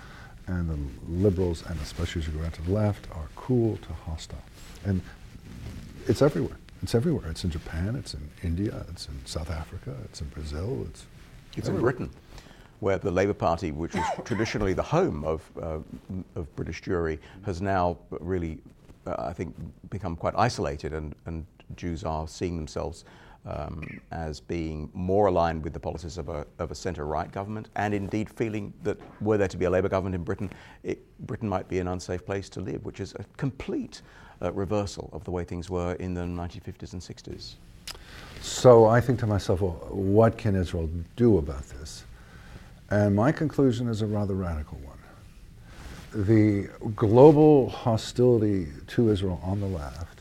and 0.48 0.68
the 0.68 0.78
liberals, 1.08 1.64
and 1.66 1.80
especially 1.80 2.22
as 2.22 2.28
you 2.28 2.34
go 2.34 2.44
out 2.44 2.52
to 2.54 2.62
the 2.62 2.72
left, 2.72 3.06
are 3.12 3.28
cool 3.36 3.76
to 3.78 3.92
hostile. 3.92 4.42
And 4.84 5.00
it's 6.08 6.22
everywhere. 6.22 6.56
It's 6.82 6.94
everywhere. 6.94 7.30
It's 7.30 7.44
in 7.44 7.50
Japan. 7.50 7.94
It's 7.96 8.14
in 8.14 8.28
India. 8.42 8.84
It's 8.90 9.06
in 9.06 9.24
South 9.24 9.50
Africa. 9.50 9.94
It's 10.04 10.20
in 10.20 10.28
Brazil. 10.28 10.84
It's 10.88 11.06
it's 11.56 11.68
everywhere. 11.68 11.90
in 11.90 11.96
Britain, 11.96 12.10
where 12.80 12.98
the 12.98 13.10
Labour 13.10 13.34
Party, 13.34 13.70
which 13.70 13.94
was 13.94 14.04
traditionally 14.24 14.72
the 14.72 14.82
home 14.82 15.24
of 15.24 15.48
uh, 15.60 15.78
of 16.34 16.56
British 16.56 16.82
Jewry, 16.82 17.18
has 17.44 17.62
now 17.62 17.98
really, 18.10 18.58
uh, 19.06 19.14
I 19.18 19.32
think, 19.32 19.54
become 19.90 20.16
quite 20.16 20.34
isolated, 20.36 20.92
and 20.92 21.14
and 21.26 21.46
Jews 21.76 22.04
are 22.04 22.26
seeing 22.26 22.56
themselves. 22.56 23.04
Um, 23.44 24.00
as 24.12 24.38
being 24.38 24.88
more 24.94 25.26
aligned 25.26 25.64
with 25.64 25.72
the 25.72 25.80
policies 25.80 26.16
of 26.16 26.28
a, 26.28 26.46
of 26.60 26.70
a 26.70 26.76
centre 26.76 27.06
right 27.06 27.28
government, 27.32 27.70
and 27.74 27.92
indeed 27.92 28.30
feeling 28.30 28.72
that 28.84 28.96
were 29.20 29.36
there 29.36 29.48
to 29.48 29.56
be 29.56 29.64
a 29.64 29.70
Labour 29.70 29.88
government 29.88 30.14
in 30.14 30.22
Britain, 30.22 30.48
it, 30.84 31.04
Britain 31.26 31.48
might 31.48 31.68
be 31.68 31.80
an 31.80 31.88
unsafe 31.88 32.24
place 32.24 32.48
to 32.50 32.60
live, 32.60 32.84
which 32.84 33.00
is 33.00 33.16
a 33.16 33.24
complete 33.36 34.00
uh, 34.42 34.52
reversal 34.52 35.08
of 35.12 35.24
the 35.24 35.30
way 35.30 35.44
things 35.44 35.70
were 35.70 35.94
in 35.94 36.14
the 36.14 36.22
1950s 36.22 36.92
and 36.92 37.02
60s. 37.02 37.54
So 38.40 38.86
I 38.86 39.00
think 39.00 39.20
to 39.20 39.26
myself, 39.26 39.60
well, 39.60 39.86
what 39.90 40.36
can 40.36 40.56
Israel 40.56 40.90
do 41.16 41.38
about 41.38 41.62
this? 41.68 42.04
And 42.90 43.14
my 43.14 43.32
conclusion 43.32 43.88
is 43.88 44.02
a 44.02 44.06
rather 44.06 44.34
radical 44.34 44.78
one. 44.78 44.98
The 46.26 46.68
global 46.94 47.70
hostility 47.70 48.66
to 48.88 49.10
Israel 49.10 49.40
on 49.42 49.60
the 49.60 49.66
left 49.66 50.20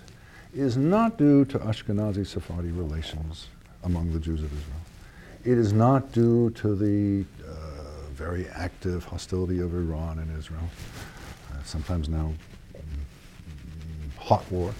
is 0.54 0.78
not 0.78 1.18
due 1.18 1.44
to 1.46 1.60
Ashkenazi 1.60 2.26
Sephardi 2.26 2.72
relations 2.72 3.48
among 3.84 4.14
the 4.14 4.20
Jews 4.20 4.42
of 4.42 4.52
Israel. 4.54 4.82
It 5.44 5.58
is 5.58 5.74
not 5.74 6.12
due 6.12 6.52
to 6.52 6.76
the 6.76 7.26
uh, 7.44 7.52
very 8.14 8.48
active 8.50 9.04
hostility 9.04 9.60
of 9.60 9.74
Iran 9.74 10.20
and 10.20 10.38
Israel, 10.38 10.70
uh, 11.52 11.64
sometimes 11.64 12.08
now 12.08 12.32
hot 14.32 14.50
war. 14.50 14.74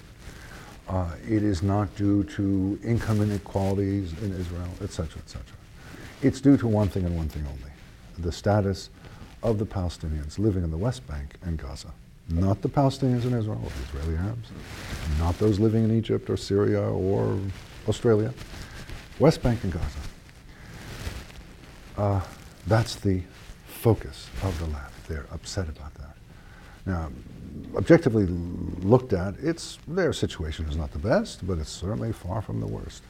Uh, 0.88 1.10
it 1.28 1.42
is 1.42 1.62
not 1.62 1.94
due 1.94 2.24
to 2.24 2.78
income 2.82 3.20
inequalities 3.20 4.14
in 4.22 4.32
Israel, 4.32 4.72
etc., 4.82 5.18
etc. 5.18 5.42
It's 6.22 6.40
due 6.40 6.56
to 6.56 6.66
one 6.66 6.88
thing 6.88 7.04
and 7.04 7.14
one 7.14 7.28
thing 7.28 7.44
only 7.46 7.72
the 8.18 8.32
status 8.32 8.88
of 9.42 9.58
the 9.58 9.66
Palestinians 9.66 10.38
living 10.38 10.64
in 10.64 10.70
the 10.70 10.76
West 10.78 11.06
Bank 11.06 11.36
and 11.42 11.58
Gaza. 11.58 11.92
Not 12.30 12.62
the 12.62 12.68
Palestinians 12.68 13.24
in 13.24 13.34
Israel, 13.34 13.60
or 13.62 13.70
the 13.70 13.84
Israeli 13.88 14.16
Arabs, 14.16 14.48
not 15.18 15.38
those 15.38 15.58
living 15.58 15.84
in 15.84 15.98
Egypt 15.98 16.30
or 16.30 16.38
Syria 16.38 16.80
or 16.80 17.38
Australia. 17.88 18.32
West 19.18 19.42
Bank 19.42 19.62
and 19.64 19.72
Gaza. 19.72 20.02
Uh, 21.98 22.20
that's 22.66 22.94
the 22.94 23.20
focus 23.66 24.30
of 24.42 24.58
the 24.60 24.66
left. 24.66 25.08
They're 25.08 25.26
upset 25.30 25.68
about 25.68 25.92
that. 25.94 26.16
Now, 26.86 27.10
objectively 27.76 28.26
looked 28.26 29.12
at, 29.12 29.34
it's, 29.40 29.78
their 29.88 30.12
situation 30.12 30.66
is 30.66 30.76
not 30.76 30.92
the 30.92 30.98
best, 30.98 31.46
but 31.46 31.58
it's 31.58 31.70
certainly 31.70 32.12
far 32.12 32.42
from 32.42 32.60
the 32.60 32.66
worst. 32.66 33.02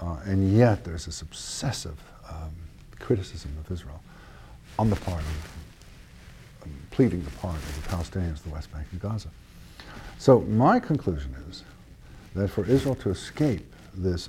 Uh, 0.00 0.18
and 0.24 0.56
yet 0.56 0.84
there's 0.84 1.06
this 1.06 1.22
obsessive 1.22 1.98
um, 2.28 2.52
criticism 2.98 3.56
of 3.64 3.70
Israel 3.70 4.00
on 4.78 4.90
the 4.90 4.96
part 4.96 5.20
of, 5.20 5.52
um, 6.64 6.72
pleading 6.90 7.22
the 7.24 7.30
part 7.32 7.56
of 7.56 7.82
the 7.82 7.88
Palestinians, 7.88 8.42
the 8.42 8.50
West 8.50 8.72
Bank 8.72 8.86
and 8.92 9.00
Gaza. 9.00 9.28
So 10.18 10.40
my 10.40 10.78
conclusion 10.78 11.34
is 11.48 11.64
that 12.34 12.48
for 12.48 12.64
Israel 12.66 12.94
to 12.96 13.10
escape 13.10 13.72
this 13.94 14.28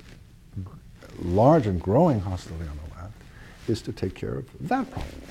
large 1.22 1.66
and 1.66 1.80
growing 1.80 2.20
hostility 2.20 2.68
on 2.68 2.78
the 2.88 3.02
left 3.02 3.14
is 3.68 3.82
to 3.82 3.92
take 3.92 4.14
care 4.14 4.34
of 4.34 4.68
that 4.68 4.90
problem. 4.90 5.22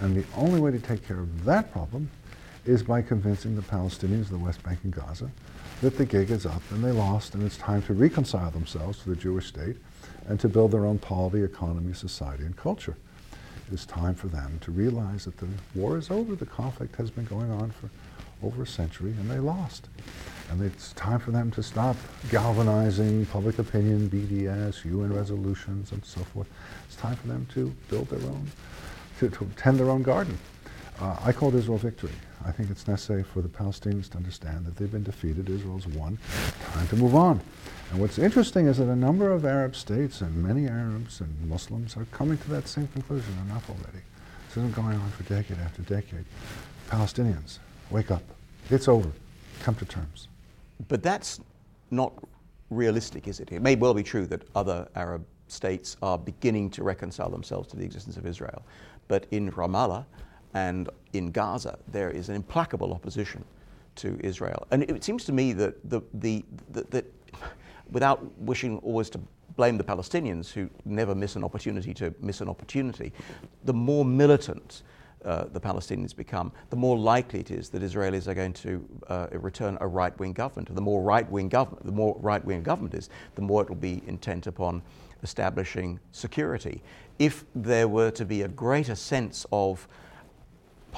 And 0.00 0.16
the 0.16 0.24
only 0.36 0.60
way 0.60 0.70
to 0.70 0.78
take 0.78 1.06
care 1.06 1.18
of 1.18 1.44
that 1.44 1.72
problem 1.72 2.10
is 2.68 2.82
by 2.82 3.00
convincing 3.00 3.56
the 3.56 3.62
Palestinians, 3.62 4.22
of 4.22 4.30
the 4.30 4.38
West 4.38 4.62
Bank 4.62 4.78
and 4.84 4.92
Gaza, 4.92 5.30
that 5.80 5.96
the 5.96 6.04
gig 6.04 6.30
is 6.30 6.44
up 6.44 6.62
and 6.70 6.84
they 6.84 6.90
lost 6.90 7.34
and 7.34 7.42
it's 7.42 7.56
time 7.56 7.80
to 7.82 7.94
reconcile 7.94 8.50
themselves 8.50 8.98
to 8.98 9.08
the 9.08 9.16
Jewish 9.16 9.46
state 9.46 9.76
and 10.26 10.38
to 10.38 10.50
build 10.50 10.72
their 10.72 10.84
own 10.84 10.98
polity, 10.98 11.42
economy, 11.42 11.94
society, 11.94 12.44
and 12.44 12.54
culture. 12.56 12.96
It 13.68 13.72
is 13.72 13.86
time 13.86 14.14
for 14.14 14.26
them 14.26 14.58
to 14.60 14.70
realize 14.70 15.24
that 15.24 15.38
the 15.38 15.48
war 15.74 15.96
is 15.96 16.10
over. 16.10 16.34
The 16.34 16.44
conflict 16.44 16.96
has 16.96 17.10
been 17.10 17.24
going 17.24 17.50
on 17.50 17.70
for 17.70 17.88
over 18.42 18.64
a 18.64 18.66
century 18.66 19.12
and 19.12 19.30
they 19.30 19.38
lost. 19.38 19.88
And 20.50 20.62
it's 20.62 20.92
time 20.92 21.20
for 21.20 21.30
them 21.30 21.50
to 21.52 21.62
stop 21.62 21.96
galvanizing 22.30 23.24
public 23.26 23.58
opinion, 23.58 24.10
BDS, 24.10 24.84
UN 24.84 25.14
resolutions, 25.14 25.92
and 25.92 26.04
so 26.04 26.20
forth. 26.20 26.48
It's 26.86 26.96
time 26.96 27.16
for 27.16 27.28
them 27.28 27.46
to 27.54 27.74
build 27.88 28.08
their 28.08 28.28
own, 28.28 28.50
to, 29.20 29.30
to 29.30 29.48
tend 29.56 29.78
their 29.78 29.88
own 29.88 30.02
garden. 30.02 30.36
Uh, 31.00 31.16
I 31.24 31.32
called 31.32 31.54
Israel 31.54 31.78
victory. 31.78 32.12
I 32.44 32.50
think 32.50 32.70
it's 32.70 32.88
necessary 32.88 33.22
for 33.22 33.40
the 33.40 33.48
Palestinians 33.48 34.08
to 34.10 34.16
understand 34.16 34.66
that 34.66 34.76
they've 34.76 34.90
been 34.90 35.04
defeated. 35.04 35.48
Israel's 35.48 35.86
won. 35.86 36.18
Time 36.72 36.88
to 36.88 36.96
move 36.96 37.14
on. 37.14 37.40
And 37.90 38.00
what's 38.00 38.18
interesting 38.18 38.66
is 38.66 38.78
that 38.78 38.88
a 38.88 38.96
number 38.96 39.30
of 39.30 39.44
Arab 39.44 39.76
states 39.76 40.20
and 40.20 40.42
many 40.42 40.66
Arabs 40.66 41.20
and 41.20 41.48
Muslims 41.48 41.96
are 41.96 42.04
coming 42.06 42.36
to 42.38 42.50
that 42.50 42.66
same 42.66 42.88
conclusion. 42.88 43.32
Enough 43.46 43.70
already. 43.70 44.02
This 44.48 44.54
been 44.54 44.72
going 44.72 44.96
on 44.96 45.10
for 45.10 45.22
decade 45.24 45.58
after 45.58 45.82
decade. 45.82 46.24
Palestinians, 46.88 47.58
wake 47.90 48.10
up. 48.10 48.22
It's 48.70 48.88
over. 48.88 49.10
Come 49.60 49.76
to 49.76 49.84
terms. 49.84 50.28
But 50.88 51.02
that's 51.02 51.40
not 51.90 52.12
realistic, 52.70 53.28
is 53.28 53.40
it? 53.40 53.52
It 53.52 53.62
may 53.62 53.76
well 53.76 53.94
be 53.94 54.02
true 54.02 54.26
that 54.26 54.42
other 54.54 54.88
Arab 54.96 55.24
states 55.46 55.96
are 56.02 56.18
beginning 56.18 56.70
to 56.70 56.82
reconcile 56.82 57.30
themselves 57.30 57.68
to 57.68 57.76
the 57.76 57.84
existence 57.84 58.16
of 58.16 58.26
Israel. 58.26 58.62
But 59.06 59.26
in 59.30 59.50
Ramallah 59.52 60.04
and 60.58 60.88
in 61.12 61.30
Gaza, 61.30 61.74
there 61.96 62.10
is 62.10 62.28
an 62.28 62.36
implacable 62.42 62.92
opposition 62.92 63.44
to 64.02 64.08
Israel. 64.30 64.60
And 64.70 64.82
it 64.82 65.04
seems 65.04 65.24
to 65.24 65.32
me 65.32 65.46
that, 65.54 65.74
the, 65.92 66.00
the, 66.14 66.44
the, 66.74 66.82
that 66.94 67.04
without 67.90 68.18
wishing 68.40 68.78
always 68.78 69.10
to 69.10 69.20
blame 69.56 69.76
the 69.78 69.84
Palestinians, 69.84 70.46
who 70.52 70.70
never 70.84 71.14
miss 71.14 71.36
an 71.36 71.44
opportunity 71.44 71.92
to 71.94 72.14
miss 72.20 72.40
an 72.40 72.48
opportunity, 72.48 73.12
the 73.64 73.72
more 73.72 74.04
militant 74.04 74.82
uh, 75.24 75.44
the 75.52 75.60
Palestinians 75.60 76.14
become, 76.14 76.52
the 76.70 76.76
more 76.76 76.96
likely 76.96 77.40
it 77.40 77.50
is 77.50 77.68
that 77.70 77.82
Israelis 77.82 78.28
are 78.28 78.34
going 78.34 78.52
to 78.52 78.72
uh, 79.08 79.26
return 79.32 79.76
a 79.80 79.86
right-wing 80.00 80.32
government. 80.32 80.72
The 80.74 80.80
more 80.90 81.02
right-wing 81.02 81.48
government, 81.48 81.84
the 81.84 81.98
more 82.02 82.16
right-wing 82.20 82.62
government 82.62 82.94
is, 82.94 83.10
the 83.34 83.42
more 83.42 83.62
it 83.62 83.68
will 83.68 83.76
be 83.92 84.02
intent 84.06 84.46
upon 84.46 84.82
establishing 85.22 85.98
security. 86.12 86.82
If 87.18 87.44
there 87.54 87.88
were 87.88 88.12
to 88.12 88.24
be 88.24 88.42
a 88.42 88.48
greater 88.48 88.94
sense 88.94 89.46
of 89.50 89.88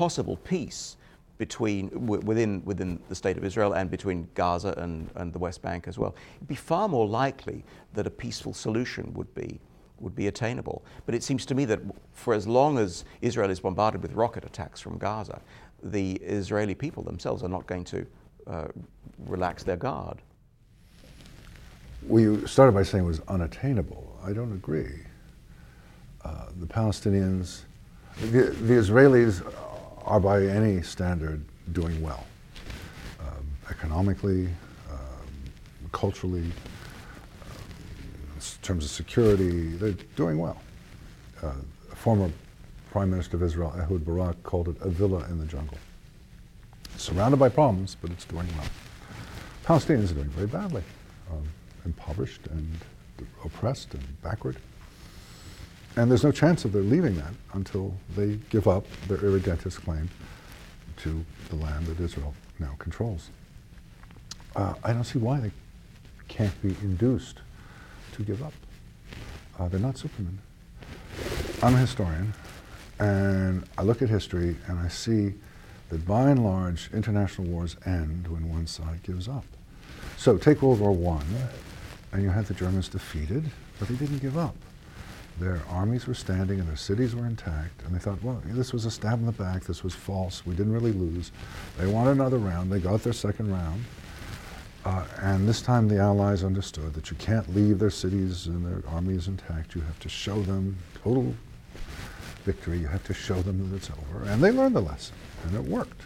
possible 0.01 0.39
peace 0.39 0.97
between 1.37 1.91
w- 1.91 2.23
within 2.25 2.63
within 2.65 2.99
the 3.11 3.15
state 3.15 3.37
of 3.37 3.45
Israel 3.45 3.75
and 3.75 3.91
between 3.91 4.27
Gaza 4.35 4.73
and, 4.79 5.11
and 5.17 5.31
the 5.31 5.39
West 5.39 5.61
Bank 5.61 5.87
as 5.89 5.99
well, 5.99 6.15
it'd 6.37 6.49
be 6.49 6.55
far 6.55 6.89
more 6.89 7.07
likely 7.07 7.59
that 7.93 8.07
a 8.07 8.11
peaceful 8.25 8.55
solution 8.55 9.13
would 9.13 9.33
be 9.35 9.61
would 9.99 10.15
be 10.15 10.27
attainable. 10.29 10.83
But 11.05 11.15
it 11.15 11.23
seems 11.23 11.45
to 11.47 11.55
me 11.55 11.67
that 11.67 11.81
for 12.13 12.33
as 12.33 12.47
long 12.47 12.79
as 12.79 13.05
Israel 13.21 13.51
is 13.51 13.61
bombarded 13.61 14.01
with 14.01 14.13
rocket 14.15 14.45
attacks 14.47 14.81
from 14.81 14.97
Gaza, 14.97 15.39
the 15.83 16.13
Israeli 16.41 16.75
people 16.75 17.03
themselves 17.03 17.43
are 17.43 17.53
not 17.57 17.67
going 17.67 17.85
to 17.85 18.07
uh, 18.47 18.69
relax 19.35 19.65
their 19.65 19.77
guard. 19.77 20.23
Well, 22.09 22.23
you 22.23 22.47
started 22.47 22.73
by 22.73 22.85
saying 22.85 23.05
it 23.05 23.07
was 23.07 23.21
unattainable. 23.29 24.19
I 24.25 24.33
don't 24.33 24.55
agree. 24.63 25.01
Uh, 26.25 26.47
the 26.59 26.67
Palestinians, 26.67 27.65
the, 28.33 28.43
the, 28.69 28.75
Israelis 28.75 29.43
are 30.05 30.21
by 30.21 30.45
any 30.45 30.83
standard 30.83 31.45
doing 31.73 32.01
well, 32.03 32.27
um, 33.21 33.47
economically, 33.71 34.49
um, 34.91 35.29
culturally, 35.93 36.43
in 36.43 36.53
terms 38.63 38.85
of 38.85 38.91
security, 38.91 39.69
they're 39.77 39.93
doing 40.17 40.39
well. 40.39 40.61
Uh, 41.43 41.53
former 41.95 42.31
Prime 42.91 43.11
Minister 43.11 43.37
of 43.37 43.43
Israel, 43.43 43.75
Ehud 43.79 44.05
Barak, 44.05 44.43
called 44.43 44.69
it 44.69 44.77
a 44.81 44.89
villa 44.89 45.25
in 45.29 45.39
the 45.39 45.47
jungle. 45.47 45.79
Surrounded 46.97 47.39
by 47.39 47.49
problems, 47.49 47.97
but 48.01 48.11
it's 48.11 48.25
doing 48.25 48.49
well. 48.57 48.67
Palestinians 49.65 50.11
are 50.11 50.15
doing 50.15 50.29
very 50.31 50.47
badly, 50.47 50.83
um, 51.31 51.47
impoverished 51.85 52.47
and 52.49 52.79
oppressed 53.45 53.95
and 53.95 54.23
backward. 54.23 54.57
And 56.01 56.11
there's 56.11 56.25
no 56.25 56.33
chance 56.33 56.65
of 56.65 56.73
their 56.73 56.81
leaving 56.81 57.15
that 57.17 57.35
until 57.53 57.93
they 58.17 58.39
give 58.49 58.67
up 58.67 58.87
their 59.07 59.19
irredentist 59.19 59.83
claim 59.83 60.09
to 60.97 61.23
the 61.51 61.57
land 61.57 61.85
that 61.89 62.01
Israel 62.01 62.33
now 62.59 62.75
controls. 62.79 63.29
Uh, 64.57 64.73
I 64.83 64.95
don't 64.95 65.05
see 65.05 65.19
why 65.19 65.41
they 65.41 65.51
can't 66.27 66.59
be 66.63 66.71
induced 66.81 67.41
to 68.13 68.23
give 68.23 68.43
up. 68.43 68.55
Uh, 69.59 69.69
they're 69.69 69.79
not 69.79 69.99
supermen. 69.99 70.39
I'm 71.63 71.75
a 71.75 71.79
historian, 71.79 72.33
and 72.99 73.69
I 73.77 73.83
look 73.83 74.01
at 74.01 74.09
history 74.09 74.57
and 74.69 74.79
I 74.79 74.89
see 74.89 75.35
that 75.91 76.07
by 76.07 76.31
and 76.31 76.43
large, 76.43 76.89
international 76.95 77.47
wars 77.49 77.77
end 77.85 78.27
when 78.27 78.49
one 78.49 78.67
side 78.67 79.03
gives 79.03 79.29
up. 79.29 79.45
So 80.17 80.39
take 80.39 80.63
World 80.63 80.81
War 80.81 81.21
I, 81.21 82.15
and 82.15 82.23
you 82.23 82.31
had 82.31 82.47
the 82.47 82.55
Germans 82.55 82.89
defeated, 82.89 83.51
but 83.79 83.89
they 83.89 83.97
didn't 83.97 84.21
give 84.21 84.39
up. 84.39 84.57
Their 85.41 85.61
armies 85.69 86.07
were 86.07 86.15
standing 86.15 86.61
and 86.61 86.69
their 86.69 86.77
cities 86.77 87.17
were 87.17 87.27
intact, 87.27 87.83
and 87.83 87.95
they 87.95 87.99
thought, 87.99 88.23
well, 88.23 88.41
this 88.45 88.73
was 88.73 88.85
a 88.85 88.91
stab 88.91 89.19
in 89.19 89.27
the 89.27 89.33
back, 89.33 89.65
this 89.65 89.83
was 89.83 89.95
false, 89.95 90.45
we 90.47 90.55
didn't 90.55 90.73
really 90.73 90.93
lose. 90.93 91.33
They 91.79 91.87
wanted 91.87 92.11
another 92.11 92.39
round, 92.39 92.71
they 92.71 92.79
got 92.79 93.03
their 93.03 93.15
second 93.15 93.51
round, 93.51 93.85
uh, 94.85 95.05
and 95.23 95.49
this 95.49 95.61
time 95.63 95.89
the 95.89 95.99
Allies 95.99 96.45
understood 96.45 96.95
that 96.95 97.11
you 97.11 97.17
can't 97.17 97.55
leave 97.55 97.79
their 97.79 97.91
cities 97.91 98.47
and 98.47 98.65
their 98.65 98.83
armies 98.91 99.29
intact. 99.29 99.75
You 99.75 99.81
have 99.83 99.99
to 100.01 100.09
show 100.09 100.41
them 100.43 100.77
total 101.03 101.35
victory. 102.45 102.79
You 102.79 102.87
have 102.87 103.05
to 103.05 103.15
show 103.15 103.41
them 103.43 103.71
that 103.71 103.77
it's 103.77 103.91
over. 103.91 104.25
And 104.25 104.43
they 104.43 104.51
learned 104.51 104.75
the 104.75 104.81
lesson, 104.81 105.15
and 105.45 105.55
it 105.55 105.63
worked. 105.63 106.03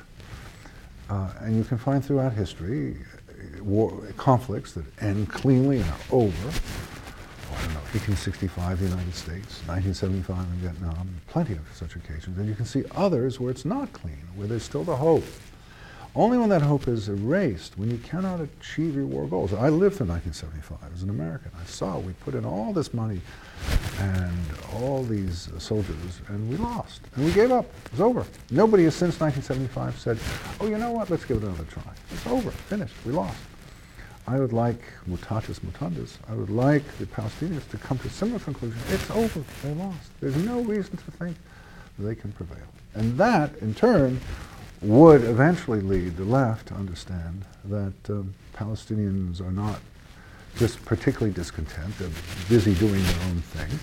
Uh, 1.08 1.30
and 1.40 1.56
you 1.56 1.64
can 1.64 1.78
find 1.78 2.04
throughout 2.04 2.32
history 2.32 2.96
uh, 3.28 3.62
war, 3.62 3.92
conflicts 4.16 4.72
that 4.72 4.84
end 5.00 5.28
cleanly 5.28 5.80
and 5.80 5.90
are 5.90 5.98
over. 6.10 6.48
Oh, 6.48 7.56
I 7.56 7.64
don't 7.64 7.74
know, 7.74 7.80
1865, 7.94 8.80
the 8.80 8.88
United 8.88 9.14
States, 9.14 9.62
1975 9.66 10.38
in 10.38 10.46
Vietnam, 10.56 11.08
plenty 11.28 11.52
of 11.52 11.60
such 11.72 11.96
occasions. 11.96 12.36
And 12.38 12.48
you 12.48 12.54
can 12.54 12.64
see 12.64 12.84
others 12.94 13.38
where 13.38 13.50
it's 13.50 13.64
not 13.64 13.92
clean, 13.92 14.18
where 14.34 14.48
there's 14.48 14.64
still 14.64 14.84
the 14.84 14.96
hope 14.96 15.24
only 16.16 16.38
when 16.38 16.48
that 16.50 16.62
hope 16.62 16.86
is 16.86 17.08
erased, 17.08 17.76
when 17.76 17.90
you 17.90 17.98
cannot 17.98 18.40
achieve 18.40 18.94
your 18.94 19.04
war 19.04 19.26
goals. 19.26 19.52
I 19.52 19.68
lived 19.68 19.96
through 19.96 20.06
1975 20.06 20.94
as 20.94 21.02
an 21.02 21.10
American. 21.10 21.50
I 21.60 21.64
saw 21.64 21.98
we 21.98 22.12
put 22.12 22.34
in 22.34 22.44
all 22.44 22.72
this 22.72 22.94
money 22.94 23.20
and 23.98 24.32
all 24.72 25.02
these 25.02 25.48
soldiers, 25.58 26.20
and 26.28 26.48
we 26.48 26.56
lost. 26.56 27.00
And 27.16 27.24
we 27.24 27.32
gave 27.32 27.50
up. 27.50 27.64
It 27.86 27.92
was 27.92 28.00
over. 28.00 28.24
Nobody 28.50 28.84
has 28.84 28.94
since 28.94 29.18
1975 29.18 29.98
said, 29.98 30.18
oh, 30.60 30.68
you 30.68 30.78
know 30.78 30.92
what, 30.92 31.10
let's 31.10 31.24
give 31.24 31.38
it 31.38 31.42
another 31.42 31.64
try. 31.64 31.82
It's 32.12 32.26
over, 32.28 32.52
finished, 32.52 32.94
we 33.04 33.12
lost. 33.12 33.36
I 34.26 34.40
would 34.40 34.52
like, 34.52 34.80
mutatis 35.08 35.60
mutandis, 35.60 36.16
I 36.28 36.34
would 36.34 36.50
like 36.50 36.84
the 36.98 37.06
Palestinians 37.06 37.68
to 37.70 37.76
come 37.76 37.98
to 37.98 38.08
similar 38.08 38.38
conclusion. 38.38 38.80
It's 38.88 39.10
over, 39.10 39.44
they 39.62 39.74
lost. 39.74 40.10
There's 40.20 40.36
no 40.36 40.60
reason 40.62 40.96
to 40.96 41.10
think 41.12 41.36
they 41.98 42.14
can 42.14 42.32
prevail. 42.32 42.66
And 42.94 43.18
that, 43.18 43.54
in 43.58 43.74
turn, 43.74 44.18
would 44.80 45.24
eventually 45.24 45.80
lead 45.80 46.16
the 46.16 46.24
left 46.24 46.68
to 46.68 46.74
understand 46.74 47.44
that 47.64 47.92
um, 48.08 48.34
Palestinians 48.54 49.40
are 49.40 49.50
not 49.50 49.80
just 50.56 50.82
particularly 50.84 51.32
discontent, 51.32 51.96
they're 51.98 52.08
busy 52.48 52.74
doing 52.74 53.02
their 53.02 53.22
own 53.26 53.40
thing, 53.40 53.78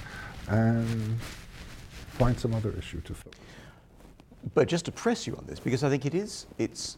and 0.47 1.19
find 2.11 2.39
some 2.39 2.53
other 2.55 2.71
issue 2.77 3.01
to 3.01 3.13
fill. 3.13 3.33
But 4.53 4.67
just 4.67 4.85
to 4.85 4.91
press 4.91 5.27
you 5.27 5.35
on 5.35 5.45
this, 5.45 5.59
because 5.59 5.83
I 5.83 5.89
think 5.89 6.05
it 6.05 6.15
is, 6.15 6.47
it's, 6.57 6.97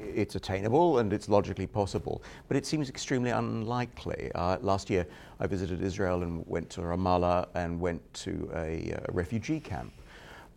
it's 0.00 0.34
attainable 0.34 0.98
and 0.98 1.12
it's 1.12 1.28
logically 1.28 1.66
possible, 1.66 2.22
but 2.48 2.56
it 2.56 2.66
seems 2.66 2.88
extremely 2.88 3.30
unlikely. 3.30 4.30
Uh, 4.34 4.58
last 4.60 4.90
year, 4.90 5.06
I 5.40 5.46
visited 5.46 5.82
Israel 5.82 6.22
and 6.22 6.44
went 6.46 6.70
to 6.70 6.80
Ramallah 6.80 7.48
and 7.54 7.80
went 7.80 8.02
to 8.14 8.50
a, 8.54 8.94
a 9.08 9.12
refugee 9.12 9.60
camp 9.60 9.92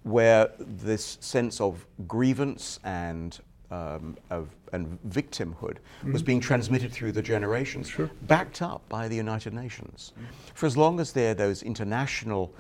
where 0.04 0.50
this 0.60 1.18
sense 1.22 1.62
of 1.62 1.86
grievance 2.08 2.80
and 2.84 3.40
um, 3.70 4.18
of, 4.30 4.50
and 4.74 5.00
victimhood 5.08 5.78
mm-hmm. 5.78 6.12
was 6.12 6.22
being 6.22 6.42
transmitted 6.42 6.92
through 6.92 7.14
the 7.14 7.22
generations, 7.22 7.88
sure. 7.88 8.12
backed 8.24 8.62
up 8.62 8.88
by 8.90 9.08
the 9.08 9.16
United 9.16 9.54
Nations. 9.54 10.12
Mm-hmm. 10.14 10.26
For 10.56 10.66
as 10.66 10.76
long 10.76 11.00
as 11.00 11.14
there 11.14 11.32
are 11.32 11.36
those 11.36 11.64
international 11.64 12.54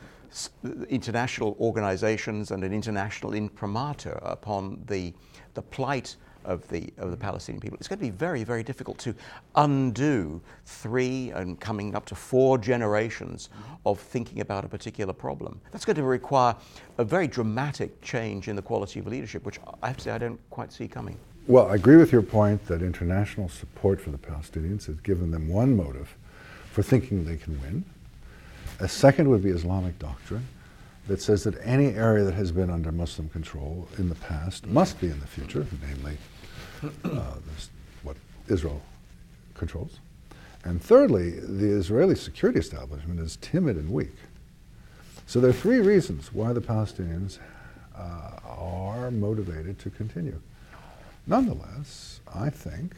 international 0.89 1.57
organizations 1.59 2.51
and 2.51 2.63
an 2.63 2.73
international 2.73 3.33
imprimatur 3.33 4.17
upon 4.23 4.81
the, 4.87 5.13
the 5.55 5.61
plight 5.61 6.15
of 6.45 6.67
the, 6.69 6.91
of 6.97 7.11
the 7.11 7.17
Palestinian 7.17 7.61
people. 7.61 7.77
It's 7.77 7.87
going 7.87 7.99
to 7.99 8.05
be 8.05 8.11
very, 8.11 8.43
very 8.43 8.63
difficult 8.63 8.97
to 8.99 9.15
undo 9.55 10.41
three 10.65 11.31
and 11.31 11.59
coming 11.59 11.95
up 11.95 12.05
to 12.07 12.15
four 12.15 12.57
generations 12.57 13.49
of 13.85 13.99
thinking 13.99 14.41
about 14.41 14.65
a 14.65 14.67
particular 14.67 15.13
problem. 15.13 15.59
That's 15.71 15.85
going 15.85 15.95
to 15.95 16.03
require 16.03 16.55
a 16.97 17.03
very 17.03 17.27
dramatic 17.27 18.01
change 18.01 18.47
in 18.47 18.55
the 18.55 18.61
quality 18.61 18.99
of 18.99 19.07
leadership, 19.07 19.45
which 19.45 19.59
I 19.81 19.87
have 19.87 19.97
to 19.97 20.03
say 20.03 20.11
I 20.11 20.17
don't 20.17 20.39
quite 20.49 20.71
see 20.71 20.87
coming. 20.87 21.17
Well, 21.47 21.67
I 21.67 21.75
agree 21.75 21.97
with 21.97 22.11
your 22.11 22.21
point 22.21 22.65
that 22.67 22.81
international 22.81 23.49
support 23.49 23.99
for 23.99 24.11
the 24.11 24.17
Palestinians 24.17 24.85
has 24.85 24.99
given 24.99 25.31
them 25.31 25.49
one 25.49 25.75
motive 25.75 26.15
for 26.71 26.83
thinking 26.83 27.25
they 27.25 27.37
can 27.37 27.59
win. 27.61 27.83
A 28.79 28.87
second 28.87 29.29
would 29.29 29.43
be 29.43 29.49
Islamic 29.49 29.97
doctrine 29.99 30.47
that 31.07 31.21
says 31.21 31.43
that 31.43 31.55
any 31.63 31.87
area 31.87 32.23
that 32.23 32.33
has 32.33 32.51
been 32.51 32.69
under 32.69 32.91
Muslim 32.91 33.29
control 33.29 33.87
in 33.97 34.09
the 34.09 34.15
past 34.15 34.67
must 34.67 34.99
be 35.01 35.07
in 35.07 35.19
the 35.19 35.27
future, 35.27 35.65
namely 35.87 36.17
uh, 36.83 37.35
this, 37.53 37.69
what 38.03 38.15
Israel 38.47 38.81
controls. 39.55 39.99
And 40.63 40.81
thirdly, 40.81 41.31
the 41.31 41.69
Israeli 41.69 42.15
security 42.15 42.59
establishment 42.59 43.19
is 43.19 43.37
timid 43.37 43.77
and 43.77 43.89
weak. 43.91 44.15
So 45.25 45.39
there 45.39 45.49
are 45.49 45.53
three 45.53 45.79
reasons 45.79 46.33
why 46.33 46.53
the 46.53 46.61
Palestinians 46.61 47.39
uh, 47.97 48.37
are 48.45 49.09
motivated 49.11 49.79
to 49.79 49.89
continue. 49.89 50.39
Nonetheless, 51.25 52.19
I 52.33 52.49
think 52.49 52.95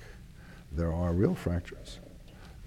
there 0.72 0.91
are 0.91 1.13
real 1.13 1.36
fractures. 1.36 2.00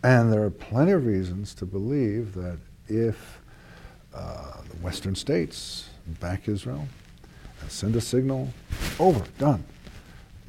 And 0.02 0.33
there 0.33 0.43
are 0.43 0.50
plenty 0.50 0.93
of 0.93 1.05
reasons 1.05 1.55
to 1.55 1.66
believe 1.66 2.35
that 2.35 2.59
if 2.88 3.40
uh, 4.16 4.62
the 4.68 4.76
Western 4.76 5.14
states 5.14 5.88
back 6.20 6.49
Israel 6.49 6.87
send 7.68 7.96
a 7.96 8.00
signal, 8.00 8.49
over, 8.99 9.25
done, 9.38 9.64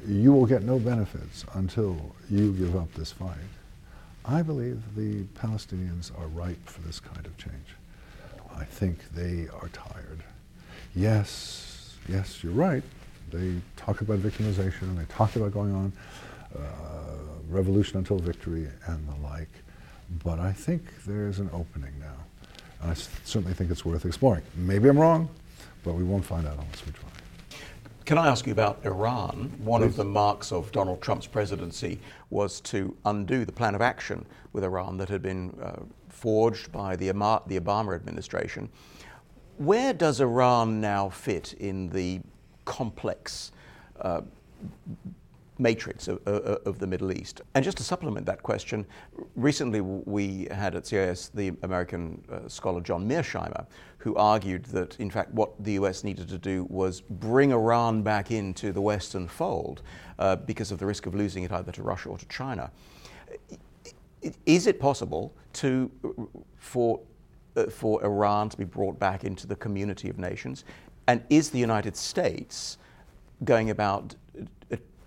you 0.06 0.32
will 0.32 0.46
get 0.46 0.62
no 0.62 0.78
benefits 0.78 1.44
until 1.54 2.14
you 2.30 2.52
give 2.52 2.76
up 2.76 2.92
this 2.94 3.12
fight. 3.12 3.36
I 4.24 4.42
believe 4.42 4.82
the 4.94 5.24
Palestinians 5.38 6.16
are 6.18 6.26
ripe 6.28 6.64
for 6.68 6.80
this 6.82 7.00
kind 7.00 7.26
of 7.26 7.36
change. 7.36 7.74
I 8.54 8.64
think 8.64 8.98
they 9.14 9.48
are 9.60 9.68
tired. 9.68 10.22
Yes, 10.94 11.94
yes, 12.08 12.42
you're 12.42 12.52
right. 12.52 12.82
They 13.30 13.54
talk 13.76 14.00
about 14.00 14.18
victimization 14.18 14.82
and 14.82 14.98
they 14.98 15.04
talk 15.04 15.36
about 15.36 15.52
going 15.52 15.74
on 15.74 15.92
uh, 16.56 16.60
revolution 17.48 17.98
until 17.98 18.18
victory 18.18 18.68
and 18.86 19.08
the 19.08 19.26
like. 19.26 19.50
But 20.24 20.38
I 20.38 20.52
think 20.52 20.82
there's 21.06 21.38
an 21.38 21.50
opening 21.52 21.92
now. 22.00 22.16
I 22.82 22.94
certainly 22.94 23.54
think 23.54 23.70
it's 23.70 23.84
worth 23.84 24.04
exploring. 24.04 24.42
Maybe 24.54 24.88
I'm 24.88 24.98
wrong, 24.98 25.28
but 25.84 25.94
we 25.94 26.04
won't 26.04 26.24
find 26.24 26.46
out 26.46 26.54
unless 26.54 26.86
we 26.86 26.92
try. 26.92 27.08
Can 28.04 28.16
I 28.16 28.28
ask 28.28 28.46
you 28.46 28.52
about 28.52 28.78
Iran? 28.84 29.52
One 29.58 29.82
Please. 29.82 29.88
of 29.88 29.96
the 29.96 30.04
marks 30.04 30.50
of 30.50 30.72
Donald 30.72 31.02
Trump's 31.02 31.26
presidency 31.26 32.00
was 32.30 32.60
to 32.62 32.96
undo 33.04 33.44
the 33.44 33.52
plan 33.52 33.74
of 33.74 33.82
action 33.82 34.24
with 34.52 34.64
Iran 34.64 34.96
that 34.96 35.10
had 35.10 35.22
been 35.22 35.54
uh, 35.62 35.82
forged 36.08 36.72
by 36.72 36.96
the, 36.96 37.08
the 37.08 37.60
Obama 37.60 37.94
administration. 37.94 38.70
Where 39.58 39.92
does 39.92 40.20
Iran 40.20 40.80
now 40.80 41.10
fit 41.10 41.52
in 41.54 41.90
the 41.90 42.20
complex 42.64 43.52
uh, 44.00 44.22
matrix 45.58 46.08
of, 46.08 46.24
of, 46.26 46.78
the 46.78 46.86
Middle 46.86 47.12
East. 47.12 47.42
And 47.54 47.64
just 47.64 47.76
to 47.78 47.82
supplement 47.82 48.26
that 48.26 48.42
question, 48.42 48.86
recently 49.34 49.80
we 49.80 50.46
had 50.50 50.74
at 50.76 50.86
CIS 50.86 51.30
the 51.34 51.52
American 51.62 52.22
uh, 52.30 52.48
scholar 52.48 52.80
John 52.80 53.08
Mearsheimer, 53.08 53.66
who 53.98 54.14
argued 54.14 54.64
that, 54.66 54.98
in 55.00 55.10
fact, 55.10 55.32
what 55.32 55.52
the 55.62 55.72
US 55.72 56.04
needed 56.04 56.28
to 56.28 56.38
do 56.38 56.66
was 56.70 57.00
bring 57.00 57.52
Iran 57.52 58.02
back 58.02 58.30
into 58.30 58.72
the 58.72 58.80
Western 58.80 59.26
fold 59.26 59.82
uh, 60.18 60.36
because 60.36 60.70
of 60.70 60.78
the 60.78 60.86
risk 60.86 61.06
of 61.06 61.14
losing 61.14 61.42
it 61.42 61.52
either 61.52 61.72
to 61.72 61.82
Russia 61.82 62.08
or 62.10 62.18
to 62.18 62.26
China. 62.26 62.70
Is 64.46 64.66
it 64.66 64.80
possible 64.80 65.32
to, 65.54 65.90
for, 66.56 67.00
uh, 67.56 67.66
for 67.66 68.04
Iran 68.04 68.48
to 68.50 68.56
be 68.56 68.64
brought 68.64 68.98
back 68.98 69.24
into 69.24 69.46
the 69.46 69.56
community 69.56 70.08
of 70.08 70.18
nations? 70.18 70.64
And 71.08 71.22
is 71.30 71.50
the 71.50 71.58
United 71.58 71.96
States 71.96 72.78
going 73.44 73.70
about 73.70 74.14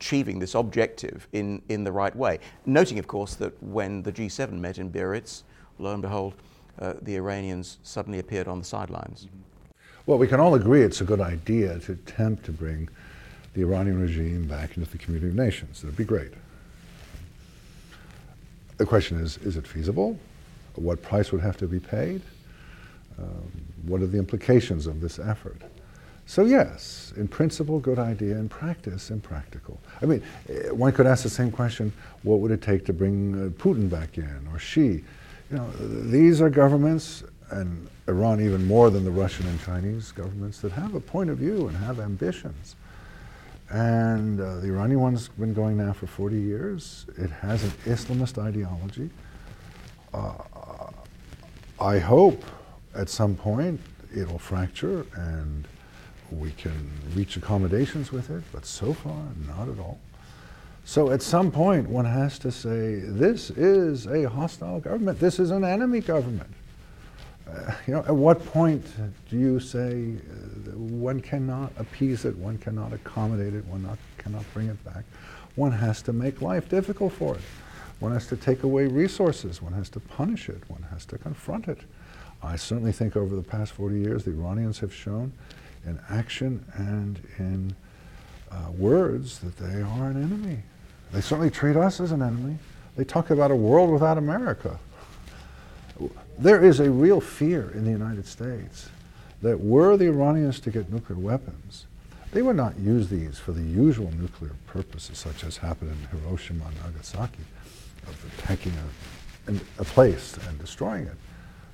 achieving 0.02 0.40
this 0.40 0.56
objective 0.56 1.28
in, 1.32 1.62
in 1.70 1.84
the 1.84 1.92
right 1.92 2.16
way? 2.16 2.40
Noting, 2.66 2.98
of 2.98 3.08
course, 3.08 3.36
that 3.36 3.54
when 3.62 4.02
the 4.02 4.12
G7 4.12 4.54
met 4.54 4.80
in 4.80 4.90
Biarritz, 4.90 5.44
lo 5.78 5.94
and 5.94 6.02
behold, 6.02 6.34
uh, 6.80 6.94
the 7.04 7.16
Iranians 7.16 7.78
suddenly 7.84 8.18
appeared 8.18 8.48
on 8.48 8.58
the 8.58 8.66
sidelines. 8.66 9.28
Well, 10.08 10.18
we 10.18 10.28
can 10.28 10.40
all 10.40 10.56
agree 10.56 10.82
it's 10.82 11.02
a 11.02 11.04
good 11.04 11.22
idea 11.22 11.78
to 11.80 11.92
attempt 11.92 12.46
to 12.46 12.52
bring 12.52 12.90
the 13.54 13.62
Iranian 13.62 14.02
regime 14.02 14.48
back 14.48 14.76
into 14.76 14.90
the 14.90 14.98
community 14.98 15.30
of 15.30 15.36
nations. 15.36 15.82
That'd 15.82 15.96
be 15.96 16.04
great. 16.04 16.32
The 18.78 18.86
question 18.88 19.20
is 19.20 19.38
is 19.38 19.56
it 19.56 19.68
feasible? 19.68 20.18
What 20.76 21.04
price 21.04 21.32
would 21.32 21.42
have 21.42 21.58
to 21.58 21.68
be 21.68 21.80
paid? 21.80 22.24
Um, 23.20 23.52
what 23.86 24.02
are 24.02 24.08
the 24.08 24.18
implications 24.18 24.88
of 24.88 25.00
this 25.02 25.20
effort? 25.20 25.62
So 26.32 26.46
yes, 26.46 27.12
in 27.18 27.28
principle, 27.28 27.78
good 27.82 28.00
idea. 28.00 28.38
In 28.38 28.48
practice, 28.48 29.12
impractical. 29.12 29.78
I 30.02 30.06
mean, 30.06 30.24
eh, 30.48 30.70
one 30.70 30.94
could 30.94 31.06
ask 31.06 31.24
the 31.24 31.30
same 31.30 31.52
question: 31.52 31.92
What 32.24 32.40
would 32.40 32.52
it 32.52 32.62
take 32.62 32.86
to 32.86 32.94
bring 32.94 33.34
uh, 33.34 33.50
Putin 33.62 33.90
back 33.90 34.18
in, 34.18 34.48
or 34.50 34.58
Xi? 34.58 35.04
You 35.50 35.58
know, 35.58 35.70
these 36.10 36.40
are 36.40 36.50
governments, 36.50 37.26
and 37.50 37.86
Iran 38.08 38.40
even 38.40 38.66
more 38.66 38.90
than 38.90 39.04
the 39.04 39.12
Russian 39.12 39.46
and 39.46 39.62
Chinese 39.62 40.14
governments 40.14 40.62
that 40.62 40.72
have 40.72 40.96
a 40.96 41.02
point 41.02 41.30
of 41.30 41.38
view 41.38 41.68
and 41.68 41.76
have 41.76 42.00
ambitions. 42.00 42.78
And 43.70 44.40
uh, 44.40 44.62
the 44.62 44.68
Iranian 44.68 45.02
one's 45.02 45.28
been 45.28 45.54
going 45.54 45.76
now 45.80 45.92
for 45.92 46.08
40 46.08 46.40
years. 46.40 47.08
It 47.18 47.30
has 47.30 47.66
an 47.66 47.72
Islamist 47.84 48.42
ideology. 48.42 49.10
Uh, 50.14 50.32
I 51.78 52.00
hope 52.00 52.46
at 52.96 53.10
some 53.10 53.36
point 53.36 53.82
it'll 54.16 54.40
fracture 54.40 55.06
and 55.14 55.68
we 56.32 56.52
can 56.52 56.92
reach 57.16 57.38
accommodations 57.38 58.12
with 58.12 58.30
it, 58.30 58.44
but 58.52 58.66
so 58.66 58.94
far, 58.94 59.24
not 59.48 59.68
at 59.68 59.80
all. 59.80 60.00
So 60.84 61.12
at 61.12 61.22
some 61.22 61.52
point, 61.52 61.88
one 61.88 62.06
has 62.06 62.40
to 62.40 62.52
say, 62.52 63.00
this 63.00 63.52
is 63.52 64.08
a 64.08 64.30
hostile 64.30 64.80
government. 64.80 65.20
This 65.20 65.40
is 65.40 65.52
an 65.52 65.64
enemy 65.64 66.02
government. 66.02 66.50
Uh, 67.48 67.74
you 67.86 67.94
know, 67.94 68.00
at 68.00 68.16
what 68.16 68.44
point 68.48 68.86
do 69.30 69.38
you 69.38 69.60
say 69.60 70.14
uh, 70.16 70.78
one 70.78 71.20
cannot 71.20 71.72
appease 71.78 72.26
it, 72.26 72.36
one 72.38 72.58
cannot 72.58 72.94
accommodate 72.94 73.54
it, 73.54 73.66
one 73.66 73.84
not, 73.84 73.98
cannot 74.18 74.44
bring 74.54 74.70
it 74.70 74.84
back? 74.86 75.04
One 75.56 75.72
has 75.72 76.02
to 76.04 76.14
make 76.14 76.42
life 76.42 76.70
difficult 76.70 77.14
for 77.14 77.36
it. 77.36 77.42
One 78.00 78.14
has 78.14 78.26
to 78.28 78.38
take 78.38 78.64
away 78.64 78.88
resources. 78.88 79.62
One 79.62 79.74
has 79.74 79.90
to 79.90 80.00
punish 80.00 80.50
it. 80.50 80.64
One 80.70 80.82
has 80.92 81.06
to 81.08 81.18
confront 81.18 81.68
it. 81.68 81.80
I 82.42 82.56
certainly 82.56 82.92
think 82.92 83.16
over 83.16 83.36
the 83.36 83.44
past 83.44 83.74
40 83.74 84.00
years, 84.00 84.24
the 84.24 84.32
Iranians 84.32 84.80
have 84.80 84.94
shown 84.94 85.34
in 85.86 86.00
action 86.10 86.64
and 86.76 87.20
in 87.38 87.76
uh, 88.52 88.72
words 88.72 89.40
that 89.40 89.58
they 89.58 89.82
are 89.82 90.10
an 90.10 90.22
enemy. 90.22 90.60
They 91.12 91.22
certainly 91.22 91.50
treat 91.50 91.76
us 91.76 92.00
as 92.00 92.12
an 92.12 92.22
enemy. 92.22 92.58
They 92.96 93.04
talk 93.04 93.30
about 93.30 93.52
a 93.52 93.56
world 93.56 93.90
without 93.90 94.18
America. 94.18 94.80
There 96.38 96.64
is 96.64 96.80
a 96.80 96.90
real 96.90 97.22
fear 97.22 97.72
in 97.72 97.86
the 97.86 97.92
United 97.92 98.26
States 98.26 98.90
that 99.42 99.60
were 99.60 99.98
the 99.98 100.06
Iranians 100.06 100.60
to 100.62 100.72
get 100.72 100.92
nuclear 100.92 101.18
weapons, 101.18 101.86
they 102.32 102.42
would 102.42 102.56
not 102.56 102.78
use 102.80 103.10
these 103.10 103.38
for 103.38 103.52
the 103.52 103.62
usual 103.62 104.12
nuclear 104.18 104.56
purposes, 104.66 105.18
such 105.18 105.44
as 105.44 105.58
happened 105.58 105.92
in 105.92 106.20
Hiroshima 106.20 106.66
and 106.66 106.76
Nagasaki, 106.94 107.44
of 108.08 108.40
attacking 108.40 108.74
a, 109.48 109.54
a 109.80 109.84
place 109.84 110.38
and 110.48 110.58
destroying 110.60 111.08
it. 111.08 111.16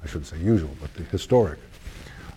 I 0.04 0.08
shouldn't 0.08 0.28
say 0.28 0.40
usual, 0.40 0.72
but 0.82 0.94
the 0.96 1.04
historic 1.04 1.60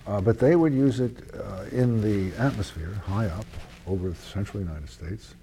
uh, 0.06 0.20
but 0.20 0.38
they 0.38 0.56
would 0.56 0.74
use 0.74 1.00
it 1.00 1.16
uh, 1.34 1.64
in 1.72 2.00
the 2.00 2.36
atmosphere, 2.36 2.94
high 3.06 3.26
up 3.26 3.46
over 3.86 4.10
the 4.10 4.14
central 4.14 4.62
United 4.62 4.88
States, 4.88 5.34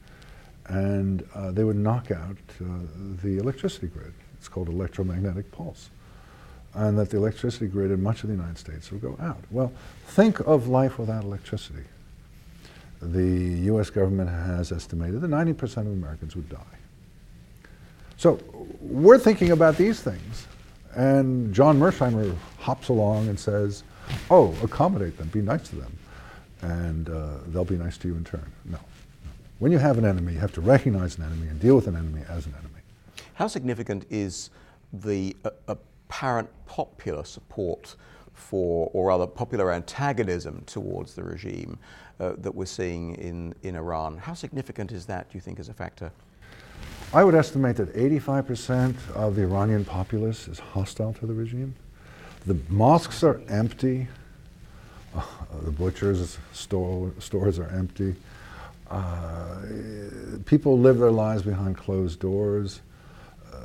and 0.68 1.28
uh, 1.34 1.52
they 1.52 1.64
would 1.64 1.78
knock 1.78 2.12
out 2.12 2.38
uh, 2.62 2.66
the 3.24 3.38
electricity 3.38 3.88
grid. 3.88 4.14
It's 4.38 4.48
called 4.48 4.70
electromagnetic 4.70 5.52
pulse. 5.52 5.90
And 6.74 6.98
that 7.00 7.10
the 7.10 7.18
electricity 7.18 7.68
grid 7.68 7.92
in 7.92 8.04
much 8.04 8.24
of 8.24 8.30
the 8.30 8.36
United 8.36 8.58
States 8.58 8.92
would 8.92 9.02
go 9.02 9.18
out. 9.20 9.42
Well, 9.50 9.72
think 10.08 10.40
of 10.42 10.68
life 10.68 11.00
without 11.00 11.24
electricity. 11.24 11.84
The 13.02 13.72
US 13.72 13.90
government 13.90 14.30
has 14.30 14.72
estimated 14.72 15.22
that 15.22 15.30
90% 15.30 15.78
of 15.78 15.88
Americans 15.88 16.36
would 16.36 16.50
die. 16.50 16.58
So 18.18 18.40
we're 18.82 19.20
thinking 19.20 19.52
about 19.52 19.78
these 19.78 20.02
things, 20.02 20.48
and 20.96 21.54
John 21.54 21.80
Mearsheimer 21.80 22.36
hops 22.60 22.90
along 22.90 23.28
and 23.28 23.40
says, 23.40 23.84
oh, 24.30 24.56
accommodate 24.64 25.18
them, 25.18 25.28
be 25.30 25.42
nice 25.42 25.68
to 25.70 25.76
them, 25.76 25.98
and 26.62 27.10
uh, 27.10 27.38
they'll 27.48 27.66
be 27.66 27.78
nice 27.78 27.98
to 28.00 28.08
you 28.08 28.16
in 28.16 28.24
turn. 28.24 28.52
No. 28.66 28.80
When 29.60 29.72
you 29.72 29.80
have 29.80 29.98
an 29.98 30.06
enemy, 30.06 30.34
you 30.34 30.40
have 30.40 30.54
to 30.54 30.62
recognize 30.62 31.18
an 31.18 31.24
enemy 31.24 31.48
and 31.48 31.60
deal 31.60 31.76
with 31.76 31.88
an 31.88 31.96
enemy 31.96 32.22
as 32.30 32.46
an 32.46 32.54
enemy. 32.54 32.82
How 33.34 33.48
significant 33.48 34.06
is 34.10 34.50
the 34.94 35.36
uh, 35.44 35.76
apparent 36.08 36.50
popular 36.66 37.24
support 37.24 37.96
for, 38.34 38.90
or 38.94 39.08
rather 39.08 39.28
popular 39.28 39.72
antagonism 39.72 40.64
towards 40.66 41.16
the 41.16 41.24
regime 41.24 41.78
uh, 42.20 42.34
that 42.38 42.54
we're 42.54 42.66
seeing 42.66 43.16
in, 43.16 43.54
in 43.64 43.76
Iran. 43.76 44.18
How 44.18 44.34
significant 44.34 44.92
is 44.92 45.06
that, 45.08 45.30
do 45.30 45.38
you 45.38 45.42
think, 45.42 45.60
as 45.60 45.70
a 45.70 45.74
factor? 45.74 46.12
I 47.14 47.24
would 47.24 47.36
estimate 47.36 47.78
that 47.78 47.94
85% 47.96 48.96
of 49.16 49.36
the 49.36 49.44
Iranian 49.44 49.86
populace 49.86 50.48
is 50.48 50.60
hostile 50.60 51.14
to 51.14 51.26
the 51.26 51.34
regime. 51.34 51.74
The 52.48 52.58
mosques 52.70 53.24
are 53.24 53.42
empty. 53.50 54.08
Uh, 55.14 55.22
the 55.64 55.72
butchers' 55.72 56.38
store, 56.54 57.12
stores 57.20 57.60
are 57.60 57.68
empty. 57.68 58.16
Uh, 58.90 59.58
people 60.46 60.80
live 60.80 60.98
their 60.98 61.12
lives 61.12 61.44
behind 61.44 61.76
closed 61.76 62.22
doors. 62.22 62.80
Uh, 63.54 63.58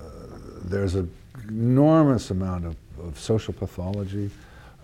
there's 0.64 0.97
an 0.97 1.09
enormous 1.47 2.33
amount 2.33 2.66
of, 2.66 2.77
of 3.01 3.16
social 3.21 3.55
pathology, 3.55 4.33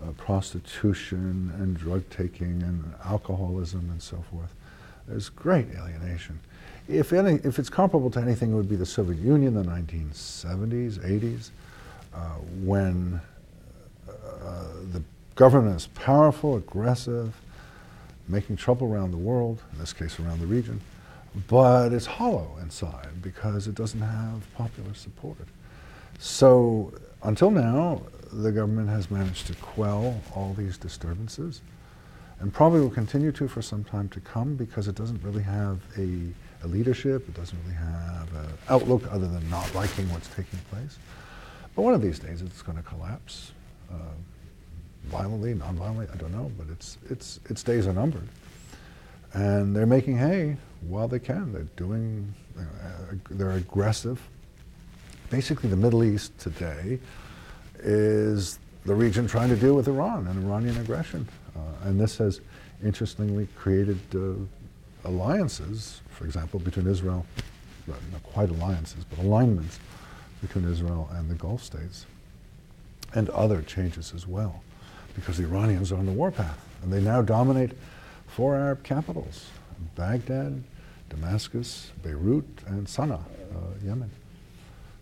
uh, 0.01 0.11
prostitution 0.11 1.53
and 1.57 1.75
drug 1.75 2.09
taking 2.09 2.63
and 2.63 2.93
alcoholism 3.03 3.89
and 3.91 4.01
so 4.01 4.23
forth. 4.31 4.55
There's 5.09 5.27
great 5.27 5.67
alienation. 5.75 6.39
If, 6.87 7.11
any, 7.11 7.41
if 7.43 7.59
it's 7.59 7.69
comparable 7.69 8.11
to 8.11 8.21
anything, 8.21 8.53
it 8.53 8.55
would 8.55 8.69
be 8.69 8.77
the 8.77 8.85
Soviet 8.85 9.19
Union, 9.19 9.55
the 9.55 9.63
1970s, 9.63 10.99
80s, 10.99 11.49
uh, 12.13 12.19
when 12.63 13.19
Uh, 14.43 14.63
the 14.91 15.03
government 15.35 15.75
is 15.75 15.87
powerful, 15.87 16.57
aggressive, 16.57 17.35
making 18.27 18.55
trouble 18.55 18.93
around 18.93 19.11
the 19.11 19.17
world, 19.17 19.61
in 19.73 19.79
this 19.79 19.93
case 19.93 20.19
around 20.19 20.39
the 20.39 20.45
region, 20.45 20.79
but 21.47 21.93
it's 21.93 22.05
hollow 22.05 22.57
inside 22.61 23.21
because 23.21 23.67
it 23.67 23.75
doesn't 23.75 24.01
have 24.01 24.41
popular 24.55 24.93
support. 24.93 25.37
So 26.19 26.93
until 27.23 27.51
now, 27.51 28.01
the 28.31 28.51
government 28.51 28.89
has 28.89 29.09
managed 29.09 29.47
to 29.47 29.55
quell 29.55 30.21
all 30.35 30.53
these 30.57 30.77
disturbances 30.77 31.61
and 32.39 32.53
probably 32.53 32.79
will 32.79 32.89
continue 32.89 33.31
to 33.33 33.47
for 33.47 33.61
some 33.61 33.83
time 33.83 34.07
to 34.09 34.19
come 34.21 34.55
because 34.55 34.87
it 34.87 34.95
doesn't 34.95 35.21
really 35.23 35.43
have 35.43 35.79
a, 35.97 36.19
a 36.63 36.67
leadership, 36.67 37.27
it 37.27 37.33
doesn't 37.33 37.57
really 37.63 37.75
have 37.75 38.33
an 38.35 38.49
outlook 38.69 39.03
other 39.11 39.27
than 39.27 39.47
not 39.49 39.73
liking 39.75 40.09
what's 40.11 40.27
taking 40.29 40.59
place. 40.69 40.97
But 41.75 41.81
one 41.81 41.93
of 41.93 42.01
these 42.01 42.19
days 42.19 42.41
it's 42.41 42.61
going 42.61 42.77
to 42.77 42.83
collapse. 42.83 43.51
Uh, 43.91 43.95
violently, 45.05 45.53
non-violently, 45.53 46.07
I 46.13 46.17
don't 46.17 46.31
know, 46.31 46.51
but 46.57 46.67
it's, 46.71 46.97
it's, 47.09 47.39
its 47.49 47.63
days 47.63 47.87
are 47.87 47.93
numbered. 47.93 48.27
And 49.33 49.75
they're 49.75 49.85
making 49.85 50.17
hay 50.17 50.57
while 50.81 51.07
they 51.07 51.19
can. 51.19 51.51
They're 51.51 51.67
doing, 51.75 52.33
uh, 52.57 53.15
they're 53.31 53.51
aggressive. 53.51 54.21
Basically, 55.29 55.69
the 55.69 55.77
Middle 55.77 56.03
East 56.03 56.37
today 56.39 56.99
is 57.79 58.59
the 58.85 58.95
region 58.95 59.27
trying 59.27 59.49
to 59.49 59.55
deal 59.55 59.75
with 59.75 59.87
Iran 59.87 60.27
and 60.27 60.43
Iranian 60.45 60.77
aggression. 60.77 61.27
Uh, 61.55 61.87
and 61.87 61.99
this 61.99 62.17
has 62.17 62.41
interestingly 62.83 63.47
created 63.55 63.99
uh, 64.15 64.33
alliances, 65.07 66.01
for 66.09 66.25
example, 66.25 66.59
between 66.59 66.87
Israel, 66.87 67.25
well, 67.87 67.97
not 68.11 68.23
quite 68.23 68.49
alliances, 68.49 69.03
but 69.03 69.19
alignments 69.19 69.79
between 70.41 70.69
Israel 70.71 71.09
and 71.13 71.29
the 71.29 71.35
Gulf 71.35 71.63
states, 71.63 72.05
and 73.13 73.29
other 73.29 73.61
changes 73.61 74.13
as 74.13 74.27
well 74.27 74.63
because 75.15 75.37
the 75.37 75.43
Iranians 75.43 75.91
are 75.91 75.97
on 75.97 76.05
the 76.05 76.11
warpath. 76.11 76.59
And 76.83 76.91
they 76.91 77.01
now 77.01 77.21
dominate 77.21 77.71
four 78.27 78.55
Arab 78.55 78.83
capitals 78.83 79.47
Baghdad, 79.95 80.61
Damascus, 81.09 81.91
Beirut, 82.03 82.45
and 82.67 82.85
Sana'a, 82.85 83.19
uh, 83.19 83.57
Yemen. 83.83 84.09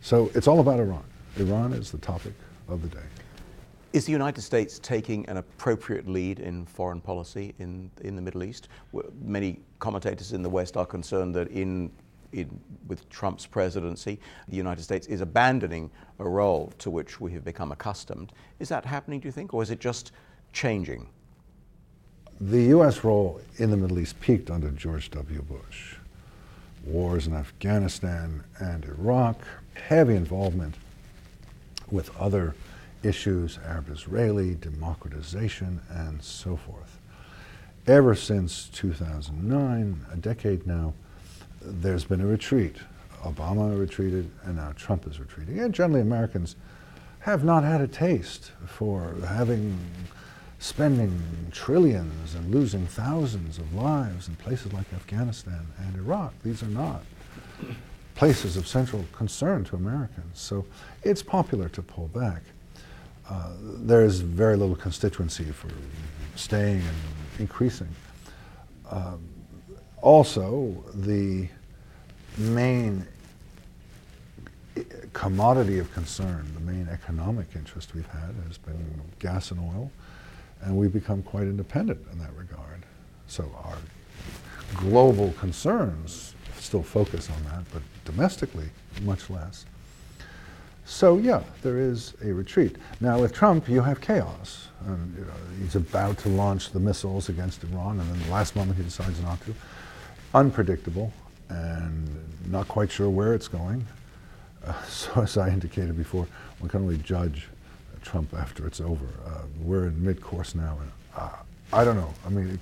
So 0.02 0.32
it's 0.36 0.48
all 0.48 0.60
about 0.60 0.80
Iran. 0.80 1.04
Iran 1.38 1.74
is 1.74 1.92
the 1.92 1.98
topic 1.98 2.34
of 2.68 2.82
the 2.82 2.88
day. 2.88 3.04
Is 3.94 4.06
the 4.06 4.12
United 4.12 4.42
States 4.42 4.80
taking 4.80 5.28
an 5.28 5.38
appropriate 5.38 6.08
lead 6.08 6.40
in 6.40 6.66
foreign 6.66 7.02
policy 7.02 7.56
in, 7.58 7.90
in 8.02 8.16
the 8.16 8.22
Middle 8.22 8.44
East? 8.44 8.70
Many 9.22 9.60
commentators 9.80 10.34
in 10.34 10.44
the 10.44 10.50
West 10.50 10.78
are 10.78 10.86
concerned 10.86 11.34
that 11.36 11.48
in 11.50 11.92
in, 12.34 12.60
with 12.88 13.08
Trump's 13.10 13.46
presidency, 13.46 14.20
the 14.48 14.58
United 14.58 14.84
States 14.84 15.08
is 15.08 15.22
abandoning 15.22 15.90
a 16.20 16.28
role 16.28 16.74
to 16.80 16.90
which 16.90 17.20
we 17.20 17.32
have 17.34 17.44
become 17.44 17.72
accustomed. 17.72 18.32
Is 18.60 18.70
that 18.70 18.86
happening, 18.86 19.20
do 19.20 19.28
you 19.28 19.32
think, 19.32 19.54
or 19.54 19.64
is 19.64 19.72
it 19.72 19.80
just 19.80 20.12
changing? 20.54 21.08
The 22.40 22.64
U.S. 22.66 23.04
role 23.04 23.42
in 23.58 23.72
the 23.72 23.78
Middle 23.78 24.00
East 24.00 24.20
peaked 24.20 24.52
under 24.52 24.70
George 24.70 25.10
W. 25.12 25.42
Bush. 25.42 25.96
Wars 26.86 27.28
in 27.28 27.34
Afghanistan 27.34 28.44
and 28.60 28.86
Iraq, 28.86 29.40
heavy 29.74 30.16
involvement 30.16 30.76
with 31.92 32.16
other 32.18 32.56
issues, 33.04 33.60
Arab 33.66 33.90
Israeli, 33.90 34.56
democratization, 34.56 35.82
and 35.90 36.24
so 36.24 36.56
forth. 36.56 36.98
Ever 37.88 38.16
since 38.16 38.70
2009, 38.74 40.06
a 40.12 40.16
decade 40.18 40.68
now, 40.68 40.94
there's 41.62 42.06
been 42.06 42.22
a 42.22 42.26
retreat. 42.26 42.76
Obama 43.24 43.78
retreated, 43.78 44.30
and 44.44 44.58
now 44.58 44.72
Trump 44.76 45.08
is 45.08 45.20
retreating. 45.20 45.60
And 45.60 45.74
generally, 45.74 46.02
Americans 46.02 46.56
have 47.20 47.44
not 47.44 47.64
had 47.64 47.82
a 47.82 47.88
taste 47.88 48.52
for 48.66 49.16
having 49.28 49.78
spending 50.60 51.22
trillions 51.52 52.34
and 52.34 52.54
losing 52.54 52.88
thousands 52.88 53.58
of 53.58 53.74
lives 53.74 54.28
in 54.28 54.36
places 54.38 54.74
like 54.74 54.92
Afghanistan 54.94 55.68
and 55.80 55.96
Iraq. 55.96 56.34
These 56.44 56.64
are 56.64 56.68
not 56.68 57.04
places 58.16 58.58
of 58.58 58.68
central 58.68 59.06
concern 59.12 59.64
to 59.66 59.76
Americans. 59.76 60.40
So 60.40 60.66
it's 61.04 61.22
popular 61.22 61.70
to 61.70 61.82
pull 61.82 62.08
back. 62.08 62.42
Uh, 63.30 63.52
there 63.62 64.04
is 64.04 64.22
very 64.22 64.56
little 64.56 64.76
constituency 64.76 65.46
for 65.46 65.70
staying 66.36 66.78
and 66.78 66.98
increasing. 67.40 67.90
Um, 68.90 69.20
also, 70.02 70.84
the 70.94 71.48
main 72.38 73.06
commodity 75.14 75.80
of 75.80 75.92
concern, 75.94 76.52
the 76.54 76.60
main 76.60 76.88
economic 76.90 77.48
interest 77.56 77.96
we've 77.96 78.06
had 78.08 78.36
has 78.48 78.58
been 78.58 79.02
gas 79.20 79.52
and 79.52 79.60
oil, 79.60 79.92
and 80.62 80.78
we've 80.78 80.94
become 80.94 81.24
quite 81.24 81.44
independent 81.44 82.00
in 82.12 82.20
that 82.20 82.34
regard. 82.36 82.84
So 83.28 83.52
our 83.64 83.78
global 84.76 85.34
concerns 85.34 86.36
still 86.58 86.84
focus 86.84 87.30
on 87.30 87.44
that, 87.46 87.64
but 87.74 87.82
domestically, 88.06 88.70
much 89.02 89.30
less. 89.30 89.66
So 90.86 91.18
yeah, 91.18 91.44
there 91.64 91.80
is 91.80 92.14
a 92.24 92.32
retreat. 92.32 92.76
Now 93.02 93.20
with 93.20 93.34
Trump, 93.34 93.68
you 93.68 93.82
have 93.82 94.00
chaos. 94.00 94.68
And, 94.86 95.16
you 95.18 95.26
know, 95.26 95.34
he's 95.60 95.76
about 95.76 96.20
to 96.20 96.30
launch 96.30 96.72
the 96.72 96.80
missiles 96.80 97.30
against 97.30 97.64
Iran, 97.64 98.00
and 98.00 98.10
then 98.10 98.22
the 98.24 98.32
last 98.32 98.56
moment 98.56 98.78
he 98.78 98.84
decides 98.84 99.20
not 99.22 99.44
to. 99.46 99.56
Unpredictable 100.34 101.12
and 101.50 102.10
not 102.52 102.68
quite 102.68 102.92
sure 102.92 103.10
where 103.10 103.34
it's 103.34 103.48
going. 103.48 103.86
Uh, 104.66 104.82
so, 104.88 105.22
as 105.22 105.38
I 105.38 105.50
indicated 105.50 105.98
before, 105.98 106.28
one 106.60 106.70
can 106.70 106.82
only 106.82 106.98
judge 106.98 107.48
Trump 108.02 108.34
after 108.34 108.66
it's 108.66 108.80
over. 108.80 109.06
Uh, 109.26 109.42
we're 109.62 109.88
in 109.88 110.04
mid 110.04 110.22
course 110.22 110.56
now, 110.56 110.78
and 110.82 110.92
uh, 111.16 111.30
I 111.74 111.84
don't 111.84 111.98
know. 111.98 112.14
I 112.26 112.30
mean, 112.30 112.60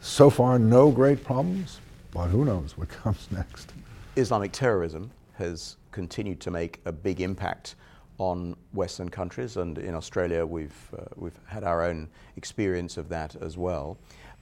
so 0.00 0.30
far, 0.30 0.58
no 0.58 0.90
great 0.90 1.24
problems, 1.24 1.80
but 2.12 2.28
who 2.28 2.44
knows 2.44 2.76
what 2.76 2.88
comes 3.02 3.28
next. 3.30 3.72
Islamic 4.16 4.52
terrorism 4.52 5.10
has 5.34 5.76
continued 5.90 6.40
to 6.40 6.50
make 6.50 6.80
a 6.84 6.92
big 6.92 7.20
impact 7.20 7.74
on 8.18 8.56
Western 8.72 9.08
countries, 9.08 9.56
and 9.56 9.78
in 9.78 9.94
Australia, 9.94 10.46
we've, 10.46 10.76
uh, 10.96 11.02
we've 11.16 11.38
had 11.46 11.64
our 11.64 11.82
own 11.82 12.08
experience 12.36 12.96
of 12.96 13.08
that 13.08 13.36
as 13.36 13.58
well. 13.58 13.98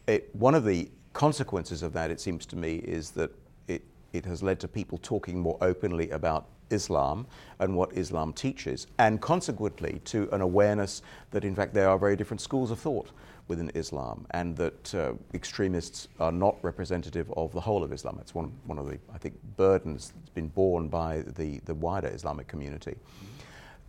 It, 0.06 0.28
one 0.34 0.54
of 0.54 0.64
the 0.64 0.90
consequences 1.14 1.82
of 1.82 1.94
that, 1.94 2.10
it 2.10 2.20
seems 2.20 2.44
to 2.46 2.56
me, 2.56 2.76
is 2.76 3.10
that 3.12 3.30
it 4.14 4.24
has 4.24 4.42
led 4.42 4.60
to 4.60 4.68
people 4.68 4.98
talking 4.98 5.40
more 5.40 5.58
openly 5.60 6.08
about 6.10 6.46
Islam 6.70 7.26
and 7.58 7.76
what 7.76 7.96
Islam 7.96 8.32
teaches, 8.32 8.86
and 8.98 9.20
consequently 9.20 10.00
to 10.04 10.28
an 10.32 10.40
awareness 10.40 11.02
that 11.32 11.44
in 11.44 11.54
fact 11.54 11.74
there 11.74 11.88
are 11.88 11.98
very 11.98 12.16
different 12.16 12.40
schools 12.40 12.70
of 12.70 12.78
thought 12.78 13.10
within 13.48 13.70
Islam, 13.74 14.26
and 14.30 14.56
that 14.56 14.94
uh, 14.94 15.12
extremists 15.34 16.08
are 16.18 16.32
not 16.32 16.56
representative 16.62 17.30
of 17.36 17.52
the 17.52 17.60
whole 17.60 17.84
of 17.84 17.92
Islam. 17.92 18.18
It's 18.20 18.34
one, 18.34 18.52
one 18.64 18.78
of 18.78 18.86
the, 18.86 18.98
I 19.12 19.18
think, 19.18 19.34
burdens 19.56 20.12
that's 20.16 20.30
been 20.30 20.48
borne 20.48 20.88
by 20.88 21.22
the, 21.36 21.60
the 21.66 21.74
wider 21.74 22.08
Islamic 22.08 22.46
community. 22.46 22.94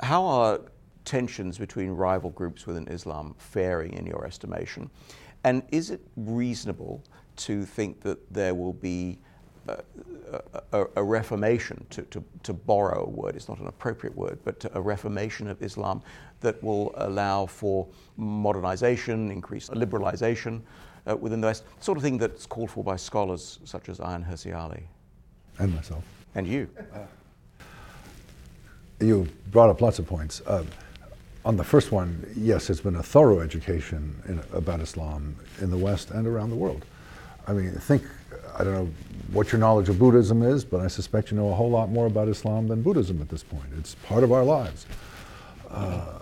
How 0.02 0.26
are 0.26 0.60
tensions 1.06 1.58
between 1.58 1.92
rival 1.92 2.32
groups 2.32 2.66
within 2.66 2.88
Islam 2.88 3.36
faring 3.38 3.94
in 3.94 4.06
your 4.06 4.26
estimation? 4.26 4.90
And 5.46 5.62
is 5.72 5.92
it 5.92 6.02
reasonable 6.18 7.04
to 7.36 7.66
think 7.66 8.02
that 8.02 8.34
there 8.34 8.56
will 8.56 8.74
be 8.74 9.20
a, 9.68 10.88
a, 10.96 11.04
reformation, 11.04 11.86
to, 11.92 12.02
to, 12.04 12.24
to, 12.42 12.52
borrow 12.52 13.06
a 13.06 13.10
word, 13.10 13.36
it's 13.36 13.48
not 13.48 13.60
an 13.60 13.68
appropriate 13.68 14.16
word, 14.16 14.40
but 14.44 14.66
a 14.74 14.82
reformation 14.82 15.48
of 15.48 15.62
Islam 15.62 16.02
that 16.42 16.62
will 16.64 16.94
allow 16.98 17.46
for 17.46 17.88
modernization, 18.18 19.30
increased 19.30 19.72
liberalization 19.72 20.62
uh, 21.06 21.16
within 21.16 21.42
the 21.42 21.48
West, 21.48 21.64
sort 21.80 21.98
of 21.98 22.04
thing 22.04 22.18
that's 22.18 22.48
called 22.48 22.72
for 22.72 22.84
by 22.84 22.96
scholars 22.96 23.60
such 23.66 23.88
as 23.88 24.00
Ayaan 24.00 24.28
Hirsi 24.28 24.56
Ali. 24.56 24.88
And 25.60 25.76
myself. 25.76 26.04
And 26.34 26.48
you. 26.48 26.68
You 29.00 29.28
brought 29.52 29.70
up 29.70 29.80
lots 29.80 30.00
of 30.00 30.08
points. 30.08 30.42
Uh, 30.48 30.64
on 31.46 31.58
the 31.58 31.64
first 31.64 31.92
one, 31.92 32.26
yes, 32.36 32.72
it's 32.72 32.82
been 32.82 32.96
a 32.96 33.04
thorough 33.04 33.40
education 33.40 34.16
in, 34.28 34.42
about 34.52 34.80
Islam 34.80 35.36
in 35.62 35.70
the 35.70 35.78
West 35.78 36.10
and 36.10 36.26
around 36.26 36.50
the 36.50 36.56
world. 36.56 36.84
I 37.48 37.54
mean, 37.54 37.72
think, 37.72 38.02
I 38.58 38.64
don't 38.64 38.74
know 38.74 38.90
what 39.32 39.52
your 39.52 39.60
knowledge 39.60 39.88
of 39.88 40.00
Buddhism 40.00 40.42
is, 40.42 40.66
but 40.66 40.82
I 40.82 40.88
suspect 40.88 41.30
you 41.30 41.38
know 41.38 41.52
a 41.52 41.54
whole 41.54 41.70
lot 41.70 41.90
more 41.90 42.08
about 42.08 42.28
Islam 42.28 42.68
than 42.68 42.82
Buddhism 42.82 43.22
at 43.22 43.30
this 43.30 43.44
point. 43.44 43.66
It's 43.78 43.94
part 44.08 44.24
of 44.24 44.32
our 44.32 44.44
lives. 44.44 44.88
Uh, 45.70 46.14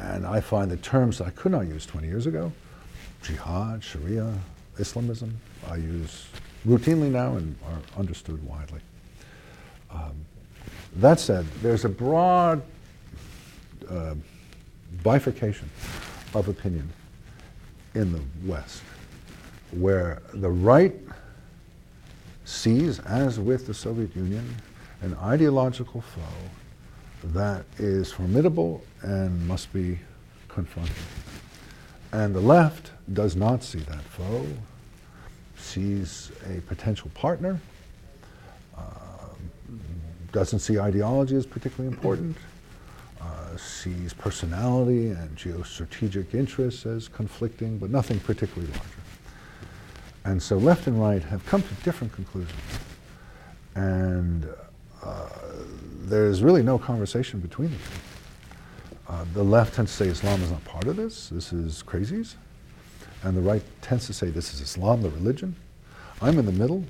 and 0.00 0.24
I 0.24 0.40
find 0.40 0.70
the 0.70 0.76
terms 0.76 1.20
I 1.20 1.30
could 1.30 1.50
not 1.50 1.66
use 1.66 1.84
20 1.84 2.06
years 2.06 2.26
ago 2.26 2.52
jihad, 3.20 3.82
Sharia, 3.82 4.32
Islamism 4.78 5.36
I 5.68 5.76
use 5.76 6.26
routinely 6.64 7.10
now 7.10 7.36
and 7.36 7.56
are 7.66 7.98
understood 7.98 8.46
widely. 8.46 8.80
Um, 9.90 10.24
that 10.96 11.18
said, 11.18 11.46
there's 11.62 11.84
a 11.84 11.88
broad 11.88 12.62
uh, 13.90 14.14
bifurcation 15.02 15.68
of 16.34 16.48
opinion 16.48 16.88
in 17.94 18.12
the 18.12 18.20
West, 18.44 18.82
where 19.72 20.22
the 20.34 20.50
right 20.50 20.94
sees, 22.44 22.98
as 23.00 23.38
with 23.38 23.66
the 23.66 23.74
Soviet 23.74 24.14
Union, 24.16 24.54
an 25.02 25.14
ideological 25.22 26.00
foe 26.00 26.20
that 27.24 27.64
is 27.78 28.12
formidable 28.12 28.82
and 29.02 29.46
must 29.46 29.72
be 29.72 29.98
confronted. 30.48 30.94
And 32.12 32.34
the 32.34 32.40
left 32.40 32.92
does 33.12 33.36
not 33.36 33.62
see 33.62 33.80
that 33.80 34.02
foe, 34.02 34.46
sees 35.56 36.32
a 36.48 36.60
potential 36.62 37.10
partner, 37.14 37.60
uh, 38.76 38.80
doesn't 40.32 40.60
see 40.60 40.78
ideology 40.78 41.36
as 41.36 41.44
particularly 41.44 41.94
important, 41.94 42.36
sees 43.58 44.12
personality 44.12 45.10
and 45.10 45.36
geostrategic 45.36 46.34
interests 46.34 46.86
as 46.86 47.08
conflicting, 47.08 47.78
but 47.78 47.90
nothing 47.90 48.20
particularly 48.20 48.72
larger. 48.72 48.88
And 50.24 50.42
so 50.42 50.58
left 50.58 50.86
and 50.86 51.00
right 51.00 51.22
have 51.22 51.44
come 51.46 51.62
to 51.62 51.74
different 51.84 52.12
conclusions. 52.12 52.52
And 53.74 54.48
uh, 55.02 55.28
there's 56.02 56.42
really 56.42 56.62
no 56.62 56.78
conversation 56.78 57.40
between 57.40 57.70
the 57.70 57.76
two. 57.76 57.82
Uh, 59.08 59.24
the 59.32 59.42
left 59.42 59.74
tends 59.74 59.90
to 59.92 60.04
say 60.04 60.10
Islam 60.10 60.42
is 60.42 60.50
not 60.50 60.62
part 60.64 60.86
of 60.86 60.96
this, 60.96 61.30
this 61.30 61.52
is 61.52 61.82
crazies. 61.82 62.34
And 63.22 63.36
the 63.36 63.40
right 63.40 63.62
tends 63.80 64.06
to 64.06 64.12
say 64.12 64.30
this 64.30 64.52
is 64.52 64.60
Islam, 64.60 65.02
the 65.02 65.10
religion. 65.10 65.56
I'm 66.20 66.38
in 66.38 66.46
the 66.46 66.52
middle. 66.52 66.84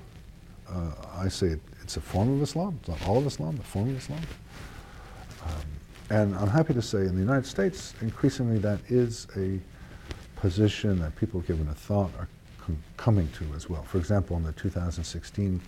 Uh, 0.68 0.90
I 1.16 1.28
say 1.28 1.48
it, 1.48 1.60
it's 1.82 1.96
a 1.96 2.00
form 2.00 2.30
of 2.34 2.42
Islam. 2.42 2.78
It's 2.80 2.88
not 2.88 3.08
all 3.08 3.18
of 3.18 3.26
Islam, 3.26 3.58
a 3.58 3.62
form 3.62 3.90
of 3.90 3.96
Islam. 3.96 4.20
Um, 5.46 5.77
and 6.10 6.34
I'm 6.36 6.48
happy 6.48 6.74
to 6.74 6.82
say 6.82 7.00
in 7.00 7.14
the 7.14 7.20
United 7.20 7.46
States, 7.46 7.94
increasingly 8.00 8.58
that 8.58 8.80
is 8.88 9.26
a 9.36 9.60
position 10.40 10.98
that 11.00 11.14
people 11.16 11.40
given 11.40 11.68
a 11.68 11.74
thought 11.74 12.10
are 12.18 12.28
com- 12.58 12.82
coming 12.96 13.28
to 13.32 13.44
as 13.54 13.68
well. 13.68 13.82
For 13.82 13.98
example, 13.98 14.36
in 14.36 14.42
the 14.42 14.52
2016 14.52 15.60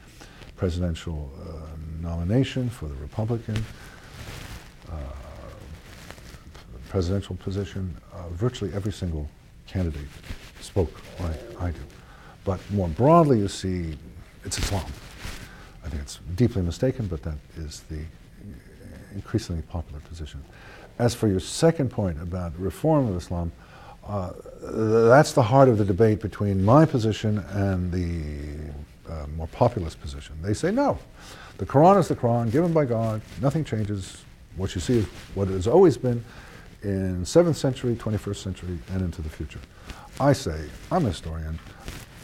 presidential 0.56 1.30
uh, 1.42 1.66
nomination 2.00 2.70
for 2.70 2.86
the 2.86 2.94
Republican 2.94 3.62
uh, 4.90 4.94
presidential 6.88 7.36
position, 7.36 7.94
uh, 8.12 8.28
virtually 8.30 8.72
every 8.72 8.92
single 8.92 9.28
candidate 9.66 10.08
spoke 10.60 11.02
like 11.20 11.60
I 11.60 11.70
do. 11.70 11.80
But 12.44 12.60
more 12.70 12.88
broadly, 12.88 13.38
you 13.38 13.48
see 13.48 13.96
it's 14.44 14.58
Islam. 14.58 14.90
I 15.84 15.88
think 15.88 16.02
it's 16.02 16.18
deeply 16.34 16.62
mistaken, 16.62 17.06
but 17.06 17.22
that 17.22 17.36
is 17.56 17.80
the 17.90 18.00
increasingly 19.14 19.62
popular 19.62 20.00
position. 20.00 20.42
As 20.98 21.14
for 21.14 21.28
your 21.28 21.40
second 21.40 21.90
point 21.90 22.20
about 22.20 22.58
reform 22.58 23.08
of 23.08 23.16
Islam, 23.16 23.52
uh, 24.06 24.32
that's 24.62 25.32
the 25.32 25.42
heart 25.42 25.68
of 25.68 25.78
the 25.78 25.84
debate 25.84 26.20
between 26.20 26.64
my 26.64 26.84
position 26.84 27.38
and 27.50 27.92
the 27.92 28.72
uh, 29.10 29.26
more 29.36 29.46
populist 29.48 30.00
position. 30.00 30.36
They 30.42 30.54
say 30.54 30.70
no. 30.70 30.98
The 31.58 31.66
Quran 31.66 31.98
is 31.98 32.08
the 32.08 32.16
Quran, 32.16 32.50
given 32.50 32.72
by 32.72 32.86
God, 32.86 33.20
nothing 33.40 33.64
changes. 33.64 34.24
What 34.56 34.74
you 34.74 34.80
see 34.80 34.98
is 34.98 35.04
what 35.34 35.48
it 35.48 35.52
has 35.52 35.66
always 35.66 35.96
been 35.96 36.24
in 36.82 37.22
7th 37.22 37.56
century, 37.56 37.94
21st 37.94 38.36
century, 38.36 38.78
and 38.92 39.02
into 39.02 39.22
the 39.22 39.28
future. 39.28 39.60
I 40.18 40.32
say, 40.32 40.66
I'm 40.90 41.04
a 41.04 41.08
historian, 41.08 41.58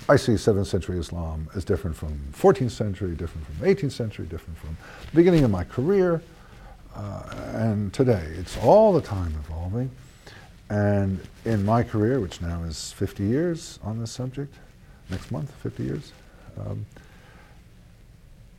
I 0.09 0.16
see 0.16 0.33
7th 0.33 0.66
century 0.66 0.99
Islam 0.99 1.49
as 1.55 1.64
different 1.64 1.96
from 1.96 2.18
14th 2.33 2.70
century, 2.70 3.14
different 3.16 3.46
from 3.46 3.57
18th 3.66 3.92
century, 3.92 4.27
different 4.27 4.57
from 4.59 4.77
the 5.11 5.16
beginning 5.16 5.44
of 5.44 5.51
my 5.51 5.64
career, 5.64 6.22
and 6.97 7.93
today. 7.93 8.25
It's 8.39 8.57
all 8.59 8.93
the 8.93 9.01
time 9.01 9.35
evolving. 9.45 9.91
And 10.69 11.21
in 11.45 11.65
my 11.65 11.83
career, 11.83 12.21
which 12.21 12.41
now 12.41 12.63
is 12.65 12.93
50 12.93 13.25
years 13.25 13.79
on 13.83 14.01
this 14.01 14.11
subject, 14.11 14.55
next 15.11 15.31
month, 15.31 15.53
50 15.63 15.83
years, 15.83 16.13
um, 16.59 16.85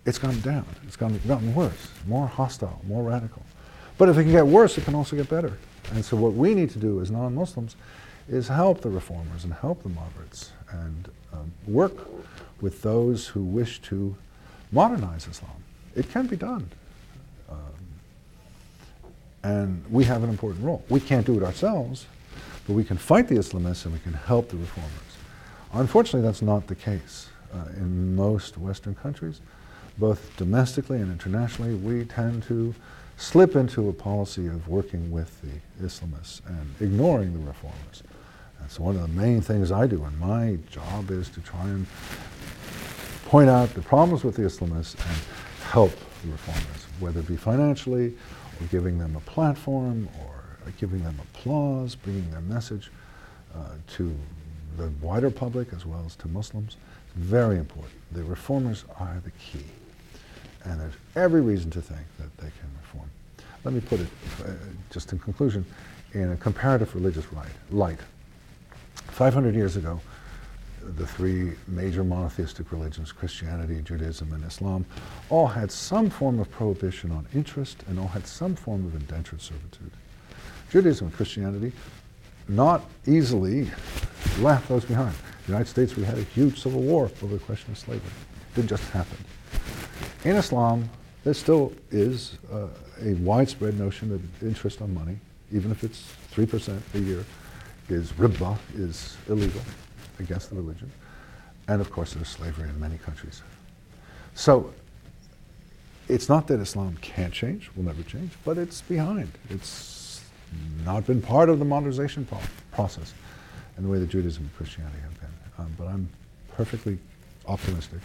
it's 0.06 0.17
gone 0.17 0.39
down. 0.39 0.65
It's 0.88 0.95
gone, 0.95 1.19
gotten 1.28 1.54
worse, 1.54 1.89
more 2.08 2.28
hostile, 2.28 2.82
more 2.88 3.04
radical. 3.04 3.41
But 3.97 4.10
if 4.10 4.17
it 4.17 4.23
can 4.23 4.32
get 4.32 4.47
worse, 4.47 4.78
it 4.78 4.86
can 4.86 4.95
also 4.95 5.15
get 5.15 5.30
better. 5.30 5.58
And 5.93 6.04
so 6.04 6.15
what 6.15 6.34
we 6.34 6.54
need 6.54 6.69
to 6.71 6.80
do 6.80 7.02
as 7.02 7.12
non-Muslims 7.12 7.76
is 8.30 8.47
help 8.47 8.82
the 8.82 8.89
reformers 8.89 9.43
and 9.43 9.54
help 9.54 9.84
the 9.84 9.89
moderates 9.89 10.52
and 10.69 11.10
um, 11.34 11.52
work 11.65 11.93
with 12.62 12.82
those 12.82 13.28
who 13.28 13.43
wish 13.43 13.82
to 13.84 14.15
modernize 14.71 15.28
Islam. 15.28 15.63
It 15.95 16.10
can 16.10 16.28
be 16.28 16.36
done. 16.36 16.69
And 19.43 19.84
we 19.89 20.04
have 20.06 20.23
an 20.23 20.30
important 20.30 20.63
role. 20.63 20.84
We 20.89 21.00
can't 21.00 21.26
do 21.26 21.38
it 21.38 21.43
ourselves, 21.43 22.06
but 22.65 22.73
we 22.73 22.84
can 22.84 22.97
fight 22.97 23.28
the 23.28 23.36
Islamists 23.36 23.86
and 23.86 23.93
we 23.93 24.00
can 24.00 24.13
help 24.13 24.50
the 24.50 24.58
reformers. 24.58 24.91
Unfortunately, 25.73 26.21
that's 26.21 26.41
not 26.41 26.67
the 26.67 26.76
case. 26.76 27.30
Uh, 27.54 27.69
in 27.78 28.15
most 28.15 28.58
Western 28.58 28.93
countries, 28.93 29.39
both 29.97 30.36
domestically 30.36 31.00
and 31.00 31.10
internationally, 31.12 31.76
we 31.76 32.04
tend 32.04 32.43
to 32.43 32.76
slip 33.15 33.56
into 33.56 33.89
a 33.89 33.93
policy 33.93 34.47
of 34.47 34.67
working 34.67 35.10
with 35.12 35.41
the 35.41 35.86
Islamists 35.86 36.41
and 36.45 36.76
ignoring 36.82 37.34
the 37.34 37.39
reformers. 37.39 38.04
That's 38.60 38.80
one 38.80 38.95
of 38.95 39.02
the 39.02 39.08
main 39.08 39.41
things 39.41 39.71
I 39.71 39.88
do, 39.88 40.04
and 40.04 40.19
my 40.19 40.58
job 40.69 41.10
is 41.10 41.30
to 41.30 41.41
try 41.41 41.63
and 41.63 41.88
point 43.26 43.50
out 43.50 43.73
the 43.73 43.82
problems 43.82 44.23
with 44.23 44.36
the 44.36 44.43
Islamists 44.43 44.95
and 44.95 45.17
help 45.71 45.91
the 46.23 46.32
reformers, 46.32 46.86
whether 47.00 47.21
it 47.21 47.28
be 47.28 47.38
financially 47.38 48.13
or 48.60 48.67
giving 48.67 48.98
them 48.98 49.15
a 49.15 49.20
platform 49.22 50.10
or 50.22 50.38
giving 50.80 51.04
them 51.04 51.20
applause, 51.22 51.96
bringing 51.96 52.30
their 52.32 52.41
message 52.41 52.91
uh, 53.56 53.60
to 53.88 54.15
the 54.78 54.89
wider 55.02 55.32
public 55.32 55.74
as 55.74 55.86
well 55.86 56.04
as 56.06 56.15
to 56.17 56.28
Muslims. 56.28 56.78
It's 57.08 57.17
very 57.17 57.58
important. 57.58 57.93
The 58.12 58.24
reformers 58.24 58.86
are 59.00 59.22
the 59.24 59.32
key. 59.32 59.65
And 60.65 60.80
there's 60.80 60.93
every 61.15 61.41
reason 61.41 61.72
to 61.72 61.82
think 61.82 62.06
that 62.17 62.36
they 62.38 62.50
can 62.50 62.70
reform. 62.82 63.10
Let 63.63 63.74
me 63.74 63.82
put 63.82 64.02
it, 64.02 64.08
uh, 64.46 64.52
just 64.91 65.12
in 65.13 65.20
conclusion, 65.20 65.65
in 66.13 66.32
a 66.32 66.38
comparative 66.38 66.93
religious 66.93 67.26
light. 67.72 68.00
500 69.08 69.56
years 69.56 69.78
ago, 69.78 70.00
the 70.95 71.06
three 71.06 71.54
major 71.67 72.04
monotheistic 72.04 72.71
religions, 72.71 73.12
Christianity, 73.12 73.82
Judaism, 73.82 74.32
and 74.34 74.43
Islam, 74.45 74.86
all 75.30 75.47
had 75.47 75.71
some 75.71 76.10
form 76.10 76.39
of 76.39 76.50
prohibition 76.52 77.12
on 77.12 77.28
interest 77.34 77.84
and 77.88 78.00
all 78.00 78.08
had 78.08 78.26
some 78.26 78.56
form 78.56 78.86
of 78.86 78.95
indentured 78.95 79.41
servitude. 79.41 79.91
Judaism 80.69 81.08
and 81.08 81.15
Christianity 81.15 81.71
not 82.47 82.89
easily 83.06 83.69
left 84.39 84.69
those 84.69 84.86
behind. 84.86 85.13
In 85.13 85.45
the 85.45 85.52
United 85.54 85.67
States, 85.67 85.95
we 85.95 86.04
had 86.04 86.17
a 86.17 86.23
huge 86.23 86.62
civil 86.62 86.82
war 86.82 87.12
over 87.21 87.34
the 87.34 87.43
question 87.43 87.71
of 87.71 87.78
slavery. 87.78 88.12
It 88.52 88.56
didn't 88.56 88.69
just 88.69 88.89
happen. 88.91 89.17
In 90.23 90.36
Islam, 90.36 90.89
there 91.23 91.34
still 91.34 91.73
is 91.91 92.38
uh, 92.52 92.67
a 93.02 93.13
widespread 93.15 93.78
notion 93.78 94.10
that 94.10 94.47
interest 94.47 94.82
on 94.82 94.93
money, 94.93 95.17
even 95.52 95.71
if 95.71 95.84
it's 95.84 96.13
3% 96.34 96.80
a 96.93 97.00
year, 97.00 97.26
is 97.89 98.12
riba, 98.13 98.58
is 98.76 99.17
illegal 99.28 99.62
against 100.19 100.49
the 100.49 100.56
religion. 100.56 100.91
And 101.67 101.82
of 101.82 101.91
course, 101.91 102.13
there's 102.13 102.30
slavery 102.30 102.69
in 102.69 102.80
many 102.80 102.97
countries. 102.97 103.41
So 104.36 104.73
it's 106.08 106.30
not 106.30 106.47
that 106.47 106.60
Islam 106.60 106.97
can't 107.01 107.34
change, 107.34 107.69
will 107.75 107.84
never 107.84 108.03
change, 108.03 108.32
but 108.45 108.58
it's 108.58 108.82
behind. 108.82 109.32
It's 109.49 110.23
not 110.86 111.06
been 111.06 111.21
part 111.21 111.49
of 111.49 111.60
the 111.60 111.65
modernization 111.65 112.25
pro- 112.25 112.39
process 112.71 113.13
in 113.77 113.84
the 113.84 113.89
way 113.89 113.99
that 113.99 114.10
Judaism 114.10 114.43
and 114.43 114.56
Christianity 114.56 114.97
have 115.01 115.19
been. 115.19 115.30
Um, 115.58 115.73
but 115.77 115.88
I'm 115.88 116.10
perfectly 116.56 116.97
optimistic 117.47 117.99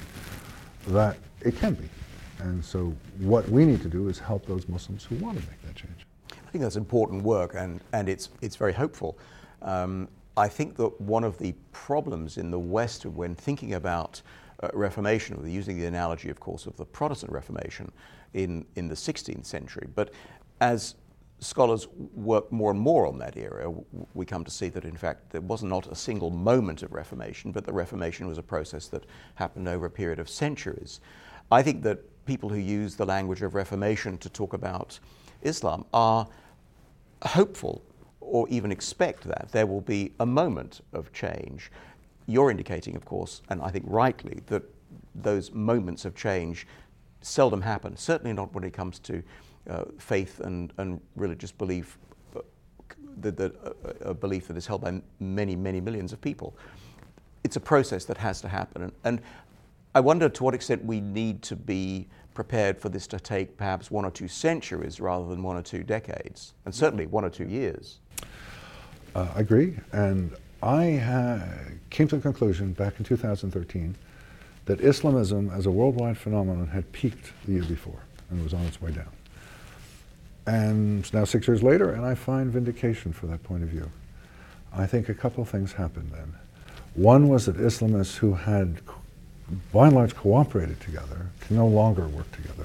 that 0.88 1.16
it 1.40 1.56
can 1.56 1.74
be. 1.74 1.88
And 2.40 2.64
so 2.64 2.92
what 3.18 3.48
we 3.48 3.64
need 3.64 3.82
to 3.82 3.88
do 3.88 4.08
is 4.08 4.18
help 4.18 4.46
those 4.46 4.68
Muslims 4.68 5.04
who 5.04 5.14
want 5.16 5.38
to 5.38 5.46
make 5.48 5.62
that 5.62 5.76
change. 5.76 6.06
I 6.32 6.50
think 6.50 6.62
that's 6.62 6.76
important 6.76 7.22
work 7.22 7.54
and, 7.56 7.80
and 7.92 8.08
it's, 8.08 8.30
it's 8.40 8.56
very 8.56 8.72
hopeful. 8.72 9.16
Um, 9.62 10.08
I 10.36 10.48
think 10.48 10.76
that 10.76 11.00
one 11.00 11.24
of 11.24 11.38
the 11.38 11.54
problems 11.72 12.38
in 12.38 12.50
the 12.50 12.58
West 12.58 13.04
when 13.04 13.34
thinking 13.34 13.74
about 13.74 14.22
uh, 14.62 14.68
Reformation, 14.72 15.38
using 15.50 15.78
the 15.78 15.86
analogy, 15.86 16.30
of 16.30 16.40
course, 16.40 16.66
of 16.66 16.76
the 16.76 16.84
Protestant 16.84 17.32
Reformation 17.32 17.90
in, 18.32 18.64
in 18.76 18.88
the 18.88 18.94
16th 18.94 19.44
century, 19.44 19.88
but 19.94 20.12
as 20.60 20.94
scholars 21.40 21.88
work 22.14 22.50
more 22.52 22.70
and 22.70 22.78
more 22.78 23.06
on 23.06 23.18
that 23.18 23.36
area, 23.36 23.68
we 24.14 24.24
come 24.24 24.44
to 24.44 24.50
see 24.50 24.68
that 24.68 24.84
in 24.84 24.96
fact 24.96 25.30
there 25.30 25.40
was 25.40 25.62
not 25.62 25.88
a 25.88 25.94
single 25.94 26.30
moment 26.30 26.82
of 26.82 26.92
Reformation, 26.92 27.50
but 27.50 27.64
the 27.64 27.72
Reformation 27.72 28.28
was 28.28 28.38
a 28.38 28.42
process 28.42 28.86
that 28.88 29.04
happened 29.34 29.66
over 29.66 29.86
a 29.86 29.90
period 29.90 30.20
of 30.20 30.28
centuries. 30.28 31.00
I 31.50 31.62
think 31.62 31.82
that 31.82 31.98
people 32.24 32.48
who 32.48 32.56
use 32.56 32.94
the 32.94 33.04
language 33.04 33.42
of 33.42 33.56
Reformation 33.56 34.16
to 34.18 34.28
talk 34.28 34.52
about 34.52 35.00
Islam 35.42 35.84
are 35.92 36.28
hopeful 37.22 37.82
or 38.32 38.48
even 38.48 38.72
expect 38.72 39.24
that 39.24 39.48
there 39.52 39.66
will 39.66 39.82
be 39.82 40.10
a 40.18 40.24
moment 40.24 40.80
of 40.94 41.12
change. 41.12 41.70
You're 42.26 42.50
indicating, 42.50 42.96
of 42.96 43.04
course, 43.04 43.42
and 43.50 43.60
I 43.60 43.68
think 43.68 43.84
rightly, 43.86 44.40
that 44.46 44.62
those 45.14 45.52
moments 45.52 46.06
of 46.06 46.14
change 46.14 46.66
seldom 47.20 47.60
happen, 47.60 47.94
certainly 47.94 48.32
not 48.32 48.54
when 48.54 48.64
it 48.64 48.72
comes 48.72 48.98
to 49.00 49.22
uh, 49.68 49.84
faith 49.98 50.40
and, 50.40 50.72
and 50.78 50.98
religious 51.14 51.52
belief, 51.52 51.98
uh, 52.34 52.40
the, 53.20 53.32
the, 53.32 53.52
uh, 53.64 54.10
a 54.10 54.14
belief 54.14 54.48
that 54.48 54.56
is 54.56 54.66
held 54.66 54.80
by 54.80 55.02
many, 55.20 55.54
many 55.54 55.82
millions 55.82 56.10
of 56.10 56.20
people. 56.22 56.56
It's 57.44 57.56
a 57.56 57.60
process 57.60 58.06
that 58.06 58.16
has 58.16 58.40
to 58.40 58.48
happen. 58.48 58.84
And, 58.84 58.92
and 59.04 59.20
I 59.94 60.00
wonder 60.00 60.30
to 60.30 60.42
what 60.42 60.54
extent 60.54 60.82
we 60.86 61.02
need 61.02 61.42
to 61.42 61.54
be 61.54 62.08
prepared 62.32 62.78
for 62.78 62.88
this 62.88 63.06
to 63.08 63.20
take 63.20 63.58
perhaps 63.58 63.90
one 63.90 64.06
or 64.06 64.10
two 64.10 64.26
centuries 64.26 65.00
rather 65.00 65.28
than 65.28 65.42
one 65.42 65.58
or 65.58 65.62
two 65.62 65.82
decades, 65.82 66.54
and 66.64 66.74
certainly 66.74 67.04
one 67.04 67.26
or 67.26 67.30
two 67.30 67.46
years. 67.46 67.98
Uh, 69.14 69.28
I 69.34 69.40
agree. 69.40 69.76
And 69.92 70.34
I 70.62 70.96
ha- 70.96 71.42
came 71.90 72.08
to 72.08 72.16
the 72.16 72.22
conclusion 72.22 72.72
back 72.72 72.98
in 72.98 73.04
2013 73.04 73.94
that 74.66 74.80
Islamism 74.80 75.50
as 75.50 75.66
a 75.66 75.70
worldwide 75.70 76.16
phenomenon 76.16 76.68
had 76.68 76.90
peaked 76.92 77.32
the 77.44 77.52
year 77.52 77.64
before 77.64 78.00
and 78.30 78.42
was 78.42 78.54
on 78.54 78.62
its 78.62 78.80
way 78.80 78.92
down. 78.92 79.10
And 80.46 81.12
now 81.12 81.24
six 81.24 81.46
years 81.46 81.62
later, 81.62 81.92
and 81.92 82.04
I 82.04 82.14
find 82.14 82.50
vindication 82.50 83.12
for 83.12 83.26
that 83.26 83.42
point 83.42 83.62
of 83.62 83.68
view. 83.68 83.90
I 84.72 84.86
think 84.86 85.08
a 85.08 85.14
couple 85.14 85.42
of 85.42 85.48
things 85.48 85.72
happened 85.72 86.10
then. 86.12 86.32
One 86.94 87.28
was 87.28 87.46
that 87.46 87.56
Islamists 87.56 88.16
who 88.16 88.34
had, 88.34 88.80
by 89.72 89.86
and 89.86 89.96
large, 89.96 90.14
cooperated 90.14 90.80
together 90.80 91.26
can 91.40 91.56
no 91.56 91.66
longer 91.66 92.08
work 92.08 92.30
together, 92.32 92.64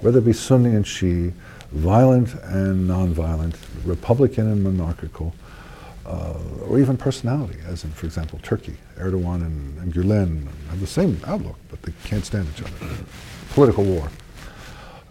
whether 0.00 0.18
it 0.18 0.24
be 0.24 0.32
Sunni 0.32 0.74
and 0.74 0.84
Shia, 0.84 1.32
violent 1.72 2.34
and 2.44 2.88
nonviolent, 2.88 3.56
Republican 3.84 4.50
and 4.50 4.62
monarchical, 4.62 5.34
uh, 6.06 6.38
or 6.68 6.78
even 6.78 6.96
personality, 6.96 7.58
as 7.66 7.84
in, 7.84 7.90
for 7.90 8.06
example, 8.06 8.38
Turkey. 8.42 8.76
Erdogan 8.96 9.42
and, 9.42 9.78
and 9.78 9.92
Gulen 9.92 10.46
have 10.70 10.80
the 10.80 10.86
same 10.86 11.20
outlook, 11.26 11.56
but 11.68 11.82
they 11.82 11.92
can't 12.04 12.24
stand 12.24 12.46
each 12.54 12.62
other. 12.62 12.94
Political 13.50 13.84
war. 13.84 14.08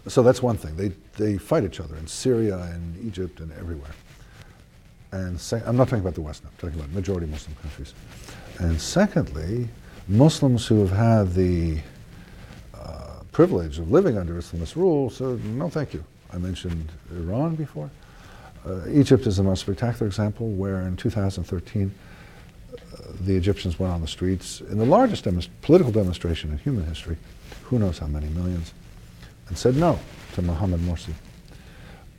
So 0.08 0.22
that's 0.22 0.42
one 0.42 0.56
thing. 0.56 0.76
They, 0.76 0.92
they 1.16 1.36
fight 1.36 1.64
each 1.64 1.80
other 1.80 1.96
in 1.96 2.06
Syria 2.06 2.58
and 2.58 3.06
Egypt 3.06 3.40
and 3.40 3.52
everywhere. 3.52 3.90
And 5.12 5.40
I'm 5.66 5.76
not 5.76 5.88
talking 5.88 6.00
about 6.00 6.14
the 6.14 6.22
West 6.22 6.44
now, 6.44 6.50
I'm 6.50 6.56
talking 6.58 6.78
about 6.78 6.92
majority 6.92 7.26
Muslim 7.26 7.56
countries. 7.62 7.94
And 8.58 8.80
secondly, 8.80 9.68
Muslims 10.08 10.66
who 10.66 10.80
have 10.80 10.92
had 10.96 11.34
the 11.34 11.78
uh, 12.74 13.20
privilege 13.32 13.78
of 13.78 13.90
living 13.90 14.16
under 14.16 14.34
Islamist 14.34 14.76
rule 14.76 15.10
said, 15.10 15.44
no, 15.44 15.68
thank 15.68 15.92
you. 15.92 16.04
I 16.32 16.38
mentioned 16.38 16.90
Iran 17.10 17.54
before. 17.54 17.90
Uh, 18.66 18.80
Egypt 18.90 19.26
is 19.26 19.36
the 19.36 19.42
most 19.42 19.60
spectacular 19.60 20.06
example 20.06 20.48
where 20.48 20.80
in 20.82 20.96
2013 20.96 21.94
uh, 22.72 22.76
the 23.20 23.36
Egyptians 23.36 23.78
went 23.78 23.92
on 23.92 24.00
the 24.00 24.08
streets 24.08 24.60
in 24.60 24.78
the 24.78 24.84
largest 24.84 25.26
political 25.62 25.92
demonstration 25.92 26.50
in 26.50 26.58
human 26.58 26.84
history, 26.84 27.16
who 27.64 27.78
knows 27.78 27.98
how 27.98 28.06
many 28.08 28.26
millions, 28.30 28.72
and 29.48 29.56
said 29.56 29.76
no 29.76 29.98
to 30.34 30.42
Mohamed 30.42 30.80
Morsi. 30.80 31.12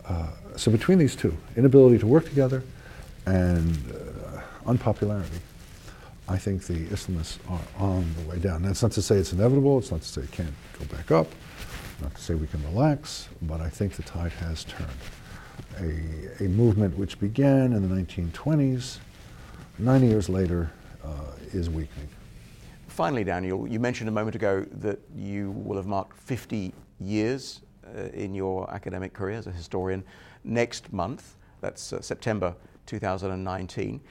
Uh, 0.05 0.27
so 0.55 0.71
between 0.71 0.97
these 0.97 1.15
two, 1.15 1.35
inability 1.57 1.97
to 1.99 2.07
work 2.07 2.23
together 2.23 2.63
and 3.25 3.77
uh, 3.91 4.41
unpopularity, 4.65 5.39
I 6.29 6.37
think 6.37 6.63
the 6.63 6.85
Islamists 6.85 7.39
are 7.49 7.61
on 7.77 8.05
the 8.15 8.29
way 8.29 8.39
down. 8.39 8.61
That's 8.61 8.81
not 8.81 8.93
to 8.93 9.01
say 9.01 9.17
it's 9.17 9.33
inevitable, 9.33 9.79
it's 9.79 9.91
not 9.91 10.01
to 10.01 10.07
say 10.07 10.21
it 10.21 10.31
can't 10.31 10.53
go 10.79 10.85
back 10.85 11.11
up, 11.11 11.27
not 12.01 12.15
to 12.15 12.21
say 12.21 12.35
we 12.35 12.47
can 12.47 12.63
relax, 12.63 13.27
but 13.41 13.59
I 13.59 13.69
think 13.69 13.93
the 13.93 14.03
tide 14.03 14.31
has 14.33 14.63
turned. 14.63 14.89
A, 15.79 16.43
a 16.43 16.47
movement 16.47 16.97
which 16.97 17.19
began 17.19 17.73
in 17.73 17.87
the 17.87 17.95
1920s, 17.95 18.97
90 19.79 20.07
years 20.07 20.29
later, 20.29 20.71
uh, 21.03 21.09
is 21.53 21.69
weakening. 21.69 22.09
Finally, 22.87 23.23
Daniel, 23.23 23.67
you 23.67 23.79
mentioned 23.79 24.09
a 24.09 24.11
moment 24.11 24.35
ago 24.35 24.65
that 24.71 24.99
you 25.15 25.51
will 25.51 25.77
have 25.77 25.85
marked 25.85 26.17
50 26.17 26.73
years 26.99 27.61
uh, 27.95 28.07
in 28.13 28.33
your 28.33 28.69
academic 28.73 29.13
career 29.13 29.37
as 29.37 29.47
a 29.47 29.51
historian 29.51 30.03
next 30.43 30.91
month. 30.91 31.35
That's 31.61 31.93
uh, 31.93 32.01
September 32.01 32.55
2019. 32.87 34.01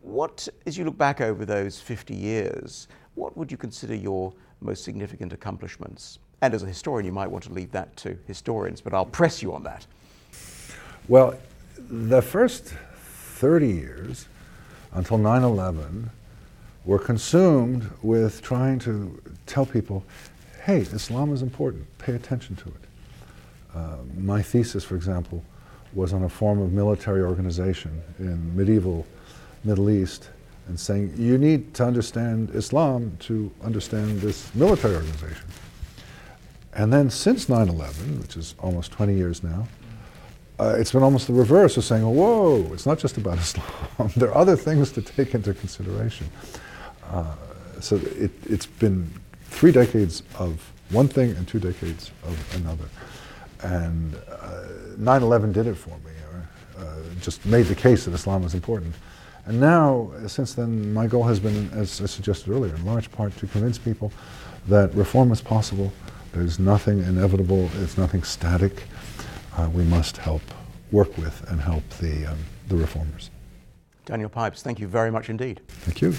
What, 0.00 0.48
as 0.66 0.78
you 0.78 0.84
look 0.84 0.96
back 0.96 1.20
over 1.20 1.44
those 1.44 1.80
50 1.80 2.14
years, 2.14 2.88
what 3.14 3.36
would 3.36 3.50
you 3.50 3.58
consider 3.58 3.94
your 3.94 4.32
most 4.60 4.84
significant 4.84 5.32
accomplishments? 5.32 6.18
And 6.40 6.54
as 6.54 6.62
a 6.62 6.66
historian, 6.66 7.04
you 7.04 7.12
might 7.12 7.30
want 7.30 7.44
to 7.44 7.52
leave 7.52 7.70
that 7.72 7.94
to 7.98 8.18
historians, 8.26 8.80
but 8.80 8.94
I'll 8.94 9.04
press 9.04 9.42
you 9.42 9.52
on 9.52 9.62
that. 9.64 9.86
Well, 11.08 11.34
the 11.90 12.22
first 12.22 12.64
30 12.64 13.68
years 13.68 14.26
until 14.92 15.18
9 15.18 15.42
11 15.42 16.10
were 16.84 16.98
consumed 16.98 17.90
with 18.02 18.40
trying 18.42 18.78
to 18.80 19.20
tell 19.46 19.66
people 19.66 20.04
hey, 20.64 20.78
Islam 20.78 21.32
is 21.34 21.42
important, 21.42 21.84
pay 21.98 22.14
attention 22.14 22.54
to 22.54 22.68
it. 22.68 23.74
Uh, 23.74 23.96
my 24.16 24.40
thesis, 24.40 24.84
for 24.84 24.94
example, 24.94 25.42
was 25.92 26.12
on 26.12 26.22
a 26.22 26.28
form 26.28 26.62
of 26.62 26.72
military 26.72 27.20
organization 27.20 28.00
in 28.20 28.56
medieval 28.56 29.04
Middle 29.64 29.90
East 29.90 30.30
and 30.68 30.78
saying 30.78 31.12
you 31.18 31.36
need 31.36 31.74
to 31.74 31.84
understand 31.84 32.50
Islam 32.54 33.16
to 33.20 33.50
understand 33.64 34.20
this 34.20 34.54
military 34.54 34.94
organization. 34.94 35.48
And 36.74 36.92
then 36.92 37.10
since 37.10 37.48
9 37.48 37.68
11, 37.68 38.20
which 38.20 38.36
is 38.36 38.54
almost 38.60 38.92
20 38.92 39.14
years 39.14 39.42
now, 39.42 39.66
uh, 40.58 40.76
it's 40.78 40.92
been 40.92 41.02
almost 41.02 41.26
the 41.26 41.32
reverse 41.32 41.76
of 41.76 41.84
saying, 41.84 42.02
whoa, 42.02 42.70
it's 42.72 42.86
not 42.86 42.98
just 42.98 43.16
about 43.16 43.38
Islam. 43.46 43.66
there 44.16 44.30
are 44.30 44.36
other 44.36 44.56
things 44.56 44.92
to 44.92 45.02
take 45.02 45.34
into 45.34 45.54
consideration. 45.54 46.28
Uh, 47.10 47.34
so 47.80 47.96
it, 47.96 48.30
it's 48.44 48.66
been 48.66 49.10
three 49.46 49.72
decades 49.72 50.22
of 50.38 50.72
one 50.90 51.08
thing 51.08 51.30
and 51.30 51.48
two 51.48 51.58
decades 51.58 52.10
of 52.24 52.56
another. 52.56 52.84
And 53.62 54.14
uh, 54.30 54.64
9 54.98 55.22
11 55.22 55.52
did 55.52 55.66
it 55.66 55.74
for 55.74 55.90
me, 55.90 56.12
uh, 56.78 56.84
just 57.20 57.44
made 57.46 57.66
the 57.66 57.74
case 57.74 58.04
that 58.04 58.14
Islam 58.14 58.44
is 58.44 58.54
important. 58.54 58.94
And 59.46 59.60
now, 59.60 60.12
since 60.26 60.54
then, 60.54 60.92
my 60.94 61.06
goal 61.06 61.24
has 61.24 61.40
been, 61.40 61.68
as 61.70 62.00
I 62.00 62.06
suggested 62.06 62.50
earlier, 62.50 62.74
in 62.74 62.84
large 62.84 63.10
part 63.10 63.36
to 63.38 63.46
convince 63.48 63.78
people 63.78 64.12
that 64.68 64.94
reform 64.94 65.32
is 65.32 65.40
possible. 65.40 65.92
There's 66.32 66.58
nothing 66.58 67.00
inevitable, 67.00 67.68
it's 67.80 67.98
nothing 67.98 68.22
static. 68.22 68.84
Uh, 69.56 69.68
we 69.72 69.84
must 69.84 70.16
help 70.16 70.42
work 70.90 71.16
with 71.18 71.48
and 71.50 71.60
help 71.60 71.88
the, 72.00 72.26
um, 72.26 72.38
the 72.68 72.76
reformers. 72.76 73.30
Daniel 74.04 74.28
Pipes, 74.28 74.62
thank 74.62 74.80
you 74.80 74.88
very 74.88 75.10
much 75.10 75.30
indeed. 75.30 75.60
Thank 75.68 76.00
you. 76.02 76.14